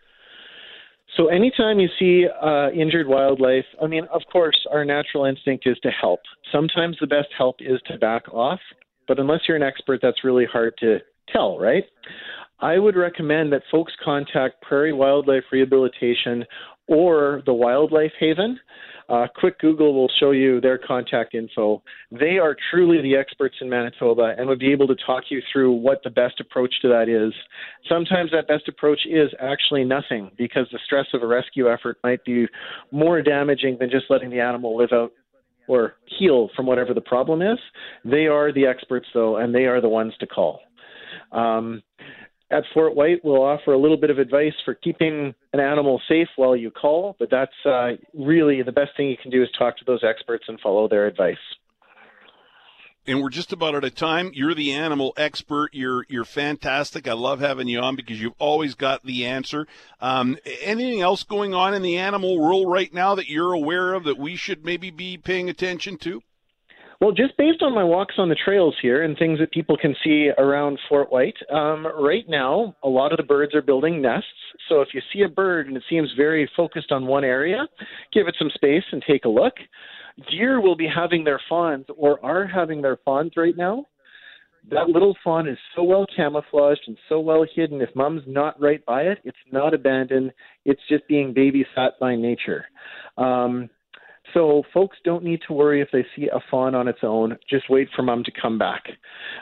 So 1.16 1.28
anytime 1.28 1.78
you 1.78 1.88
see 1.98 2.26
uh, 2.28 2.70
injured 2.70 3.06
wildlife, 3.06 3.64
I 3.82 3.86
mean, 3.86 4.04
of 4.12 4.20
course, 4.30 4.66
our 4.70 4.84
natural 4.84 5.24
instinct 5.24 5.66
is 5.66 5.78
to 5.82 5.90
help. 5.90 6.20
Sometimes 6.52 6.98
the 7.00 7.06
best 7.06 7.28
help 7.36 7.56
is 7.60 7.80
to 7.86 7.96
back 7.98 8.28
off, 8.32 8.60
but 9.08 9.18
unless 9.18 9.40
you're 9.48 9.56
an 9.56 9.62
expert, 9.62 10.00
that's 10.02 10.24
really 10.24 10.44
hard 10.44 10.74
to 10.80 10.98
tell, 11.32 11.58
right? 11.58 11.84
I 12.60 12.78
would 12.78 12.96
recommend 12.96 13.52
that 13.52 13.62
folks 13.70 13.92
contact 14.04 14.60
Prairie 14.62 14.92
Wildlife 14.92 15.44
Rehabilitation 15.52 16.44
or 16.86 17.42
the 17.46 17.52
Wildlife 17.52 18.12
Haven. 18.18 18.58
Uh, 19.08 19.26
quick 19.34 19.58
Google 19.60 19.94
will 19.94 20.10
show 20.18 20.32
you 20.32 20.60
their 20.60 20.78
contact 20.78 21.34
info. 21.34 21.82
They 22.10 22.38
are 22.38 22.56
truly 22.70 23.00
the 23.00 23.16
experts 23.16 23.56
in 23.60 23.70
Manitoba 23.70 24.34
and 24.36 24.48
would 24.48 24.58
be 24.58 24.72
able 24.72 24.88
to 24.88 24.96
talk 25.06 25.24
you 25.28 25.40
through 25.52 25.72
what 25.72 26.02
the 26.02 26.10
best 26.10 26.40
approach 26.40 26.74
to 26.82 26.88
that 26.88 27.08
is. 27.08 27.32
Sometimes 27.88 28.30
that 28.32 28.48
best 28.48 28.68
approach 28.68 29.00
is 29.08 29.30
actually 29.40 29.84
nothing 29.84 30.30
because 30.36 30.66
the 30.72 30.80
stress 30.84 31.06
of 31.14 31.22
a 31.22 31.26
rescue 31.26 31.70
effort 31.70 31.98
might 32.02 32.24
be 32.24 32.46
more 32.90 33.22
damaging 33.22 33.76
than 33.78 33.90
just 33.90 34.06
letting 34.10 34.30
the 34.30 34.40
animal 34.40 34.76
live 34.76 34.92
out 34.92 35.12
or 35.68 35.94
heal 36.18 36.48
from 36.56 36.66
whatever 36.66 36.94
the 36.94 37.00
problem 37.00 37.42
is. 37.42 37.58
They 38.04 38.26
are 38.26 38.52
the 38.52 38.66
experts, 38.66 39.06
though, 39.14 39.36
and 39.36 39.54
they 39.54 39.66
are 39.66 39.80
the 39.80 39.88
ones 39.88 40.14
to 40.20 40.26
call. 40.26 40.60
Um, 41.32 41.82
at 42.50 42.64
Fort 42.72 42.94
Whyte, 42.94 43.24
we'll 43.24 43.42
offer 43.42 43.72
a 43.72 43.78
little 43.78 43.96
bit 43.96 44.10
of 44.10 44.18
advice 44.18 44.54
for 44.64 44.74
keeping 44.74 45.34
an 45.52 45.60
animal 45.60 46.00
safe 46.08 46.28
while 46.36 46.56
you 46.56 46.70
call, 46.70 47.16
but 47.18 47.28
that's 47.30 47.52
uh, 47.64 47.92
really 48.14 48.62
the 48.62 48.72
best 48.72 48.90
thing 48.96 49.08
you 49.08 49.16
can 49.20 49.30
do 49.30 49.42
is 49.42 49.48
talk 49.58 49.76
to 49.78 49.84
those 49.84 50.04
experts 50.04 50.44
and 50.48 50.60
follow 50.60 50.88
their 50.88 51.06
advice. 51.06 51.36
And 53.08 53.22
we're 53.22 53.30
just 53.30 53.52
about 53.52 53.76
out 53.76 53.84
of 53.84 53.94
time. 53.94 54.32
You're 54.34 54.54
the 54.54 54.72
animal 54.72 55.12
expert. 55.16 55.70
You're 55.72 56.04
you're 56.08 56.24
fantastic. 56.24 57.06
I 57.06 57.12
love 57.12 57.38
having 57.38 57.68
you 57.68 57.78
on 57.78 57.94
because 57.94 58.20
you've 58.20 58.34
always 58.40 58.74
got 58.74 59.04
the 59.04 59.26
answer. 59.26 59.68
Um, 60.00 60.36
anything 60.60 61.02
else 61.02 61.22
going 61.22 61.54
on 61.54 61.72
in 61.72 61.82
the 61.82 61.98
animal 61.98 62.36
world 62.36 62.68
right 62.68 62.92
now 62.92 63.14
that 63.14 63.28
you're 63.28 63.52
aware 63.52 63.94
of 63.94 64.04
that 64.04 64.18
we 64.18 64.34
should 64.34 64.64
maybe 64.64 64.90
be 64.90 65.16
paying 65.18 65.48
attention 65.48 65.98
to? 65.98 66.20
Well, 67.00 67.12
just 67.12 67.36
based 67.36 67.62
on 67.62 67.74
my 67.74 67.84
walks 67.84 68.14
on 68.16 68.30
the 68.30 68.36
trails 68.42 68.74
here 68.80 69.02
and 69.02 69.18
things 69.18 69.38
that 69.38 69.52
people 69.52 69.76
can 69.76 69.94
see 70.02 70.30
around 70.38 70.78
Fort 70.88 71.12
Whyte, 71.12 71.36
um, 71.52 71.86
right 72.00 72.24
now 72.26 72.74
a 72.82 72.88
lot 72.88 73.12
of 73.12 73.18
the 73.18 73.22
birds 73.22 73.54
are 73.54 73.60
building 73.60 74.00
nests. 74.00 74.28
So 74.68 74.80
if 74.80 74.88
you 74.94 75.02
see 75.12 75.22
a 75.22 75.28
bird 75.28 75.66
and 75.66 75.76
it 75.76 75.82
seems 75.90 76.10
very 76.16 76.50
focused 76.56 76.92
on 76.92 77.06
one 77.06 77.22
area, 77.24 77.66
give 78.14 78.28
it 78.28 78.36
some 78.38 78.50
space 78.54 78.84
and 78.92 79.04
take 79.06 79.26
a 79.26 79.28
look. 79.28 79.52
Deer 80.30 80.62
will 80.62 80.76
be 80.76 80.88
having 80.88 81.22
their 81.22 81.40
fawns 81.50 81.84
or 81.98 82.24
are 82.24 82.46
having 82.46 82.80
their 82.80 82.96
fawns 83.04 83.32
right 83.36 83.56
now. 83.56 83.86
That 84.70 84.88
little 84.88 85.14
fawn 85.22 85.46
is 85.46 85.58
so 85.76 85.84
well 85.84 86.06
camouflaged 86.16 86.80
and 86.86 86.96
so 87.08 87.20
well 87.20 87.44
hidden. 87.54 87.82
If 87.82 87.94
mom's 87.94 88.22
not 88.26 88.60
right 88.60 88.84
by 88.84 89.02
it, 89.02 89.18
it's 89.22 89.36
not 89.52 89.74
abandoned. 89.74 90.32
It's 90.64 90.80
just 90.88 91.06
being 91.06 91.34
babysat 91.34 91.90
by 92.00 92.16
nature. 92.16 92.64
Um, 93.16 93.70
so 94.34 94.62
folks 94.72 94.96
don't 95.04 95.24
need 95.24 95.40
to 95.46 95.52
worry 95.52 95.80
if 95.80 95.88
they 95.92 96.04
see 96.14 96.28
a 96.28 96.40
fawn 96.50 96.74
on 96.74 96.88
its 96.88 97.00
own. 97.02 97.36
Just 97.48 97.70
wait 97.70 97.88
for 97.94 98.02
mom 98.02 98.24
to 98.24 98.32
come 98.40 98.58
back. 98.58 98.84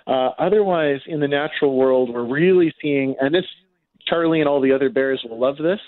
Uh, 0.06 0.30
otherwise, 0.38 1.00
in 1.06 1.20
the 1.20 1.28
natural 1.28 1.76
world, 1.76 2.10
we're 2.12 2.26
really 2.26 2.72
seeing, 2.80 3.14
and 3.20 3.34
this 3.34 3.44
Charlie 4.06 4.40
and 4.40 4.48
all 4.48 4.60
the 4.60 4.72
other 4.72 4.90
bears 4.90 5.24
will 5.28 5.38
love 5.38 5.56
this. 5.56 5.80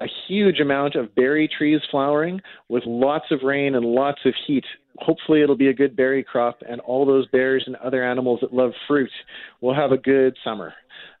A 0.00 0.06
huge 0.26 0.60
amount 0.60 0.96
of 0.96 1.14
berry 1.14 1.48
trees 1.48 1.80
flowering 1.90 2.40
with 2.68 2.82
lots 2.84 3.26
of 3.30 3.42
rain 3.42 3.76
and 3.76 3.84
lots 3.84 4.18
of 4.24 4.34
heat. 4.46 4.64
Hopefully, 4.98 5.42
it'll 5.42 5.56
be 5.56 5.68
a 5.68 5.74
good 5.74 5.96
berry 5.96 6.24
crop, 6.24 6.58
and 6.68 6.80
all 6.80 7.06
those 7.06 7.28
bears 7.28 7.64
and 7.66 7.76
other 7.76 8.04
animals 8.04 8.40
that 8.40 8.52
love 8.52 8.72
fruit 8.88 9.10
will 9.60 9.74
have 9.74 9.92
a 9.92 9.98
good 9.98 10.36
summer. 10.44 10.74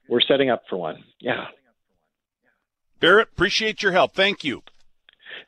We're 0.08 0.20
setting 0.20 0.50
up 0.50 0.62
for 0.68 0.76
one. 0.76 1.04
Yeah. 1.20 1.46
Barrett, 3.00 3.28
appreciate 3.32 3.82
your 3.82 3.92
help. 3.92 4.14
Thank 4.14 4.44
you 4.44 4.62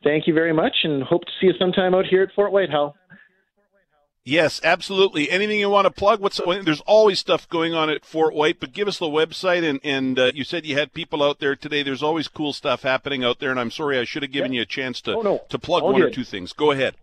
thank 0.02 0.26
you 0.26 0.34
very 0.34 0.52
much 0.52 0.74
and 0.84 1.02
hope 1.02 1.24
to 1.24 1.32
see 1.40 1.46
you 1.48 1.54
sometime 1.58 1.94
out 1.94 2.06
here 2.06 2.22
at 2.22 2.32
Fort 2.34 2.52
Whyte, 2.52 2.70
Hal. 2.70 2.94
Yes, 4.28 4.60
absolutely. 4.64 5.30
Anything 5.30 5.60
you 5.60 5.70
want 5.70 5.84
to 5.84 5.90
plug? 5.92 6.20
What's 6.20 6.40
there's 6.64 6.80
always 6.80 7.20
stuff 7.20 7.48
going 7.48 7.74
on 7.74 7.88
at 7.88 8.04
Fort 8.04 8.34
Whyte, 8.34 8.58
but 8.58 8.72
give 8.72 8.88
us 8.88 8.98
the 8.98 9.06
website. 9.06 9.62
And 9.62 9.78
and 9.84 10.18
uh, 10.18 10.32
you 10.34 10.42
said 10.42 10.66
you 10.66 10.76
had 10.76 10.92
people 10.92 11.22
out 11.22 11.38
there 11.38 11.54
today. 11.54 11.84
There's 11.84 12.02
always 12.02 12.26
cool 12.26 12.52
stuff 12.52 12.82
happening 12.82 13.22
out 13.22 13.38
there. 13.38 13.52
And 13.52 13.60
I'm 13.60 13.70
sorry 13.70 14.00
I 14.00 14.04
should 14.04 14.24
have 14.24 14.32
given 14.32 14.52
you 14.52 14.62
a 14.62 14.66
chance 14.66 15.00
to 15.02 15.14
oh, 15.14 15.22
no. 15.22 15.42
to 15.48 15.60
plug 15.60 15.84
All 15.84 15.92
one 15.92 16.00
good. 16.00 16.10
or 16.10 16.14
two 16.14 16.24
things. 16.24 16.52
Go 16.52 16.72
ahead. 16.72 16.96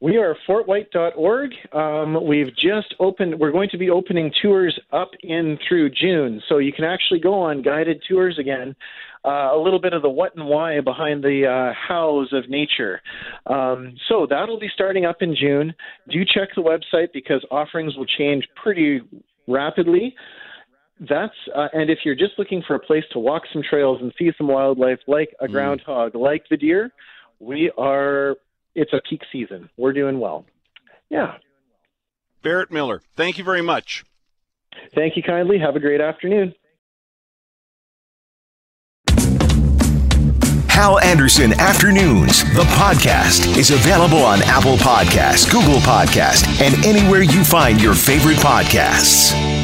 We 0.00 0.18
are 0.18 0.36
fortwhyte.org. 0.46 1.50
Um, 1.72 2.26
we've 2.26 2.54
just 2.54 2.94
opened, 3.00 3.38
we're 3.38 3.50
going 3.50 3.70
to 3.70 3.78
be 3.78 3.88
opening 3.88 4.30
tours 4.42 4.78
up 4.92 5.10
in 5.22 5.58
through 5.66 5.90
June. 5.90 6.42
So 6.48 6.58
you 6.58 6.72
can 6.72 6.84
actually 6.84 7.20
go 7.20 7.34
on 7.34 7.62
guided 7.62 8.02
tours 8.06 8.38
again. 8.38 8.76
Uh, 9.24 9.50
a 9.52 9.58
little 9.58 9.80
bit 9.80 9.92
of 9.92 10.02
the 10.02 10.08
what 10.08 10.36
and 10.36 10.46
why 10.46 10.80
behind 10.80 11.24
the 11.24 11.46
uh, 11.46 11.74
hows 11.74 12.32
of 12.32 12.48
nature. 12.48 13.00
Um, 13.46 13.96
so 14.08 14.26
that'll 14.28 14.60
be 14.60 14.70
starting 14.72 15.04
up 15.04 15.16
in 15.20 15.34
June. 15.34 15.74
Do 16.08 16.24
check 16.24 16.50
the 16.54 16.62
website 16.62 17.08
because 17.12 17.44
offerings 17.50 17.96
will 17.96 18.06
change 18.06 18.46
pretty 18.62 19.00
rapidly. 19.48 20.14
That's 21.00 21.34
uh, 21.56 21.68
and 21.72 21.90
if 21.90 22.00
you're 22.04 22.14
just 22.14 22.38
looking 22.38 22.62
for 22.66 22.76
a 22.76 22.78
place 22.78 23.02
to 23.12 23.18
walk 23.18 23.42
some 23.52 23.62
trails 23.68 23.98
and 24.00 24.12
see 24.16 24.30
some 24.38 24.46
wildlife 24.46 25.00
like 25.08 25.34
a 25.40 25.46
mm. 25.46 25.52
groundhog, 25.52 26.14
like 26.14 26.44
the 26.48 26.56
deer, 26.56 26.92
we 27.40 27.72
are 27.76 28.36
it's 28.76 28.92
a 28.92 29.00
peak 29.08 29.22
season. 29.32 29.68
We're 29.76 29.94
doing 29.94 30.20
well. 30.20 30.44
Yeah. 31.08 31.38
Barrett 32.42 32.70
Miller, 32.70 33.02
thank 33.16 33.38
you 33.38 33.44
very 33.44 33.62
much. 33.62 34.04
Thank 34.94 35.16
you 35.16 35.22
kindly. 35.22 35.58
Have 35.58 35.74
a 35.74 35.80
great 35.80 36.00
afternoon. 36.00 36.54
Hal 40.68 41.00
Anderson 41.00 41.58
Afternoons, 41.58 42.44
the 42.52 42.64
podcast, 42.76 43.56
is 43.56 43.70
available 43.70 44.18
on 44.18 44.42
Apple 44.42 44.76
Podcasts, 44.76 45.50
Google 45.50 45.80
Podcasts, 45.80 46.60
and 46.60 46.84
anywhere 46.84 47.22
you 47.22 47.42
find 47.42 47.80
your 47.80 47.94
favorite 47.94 48.36
podcasts. 48.36 49.55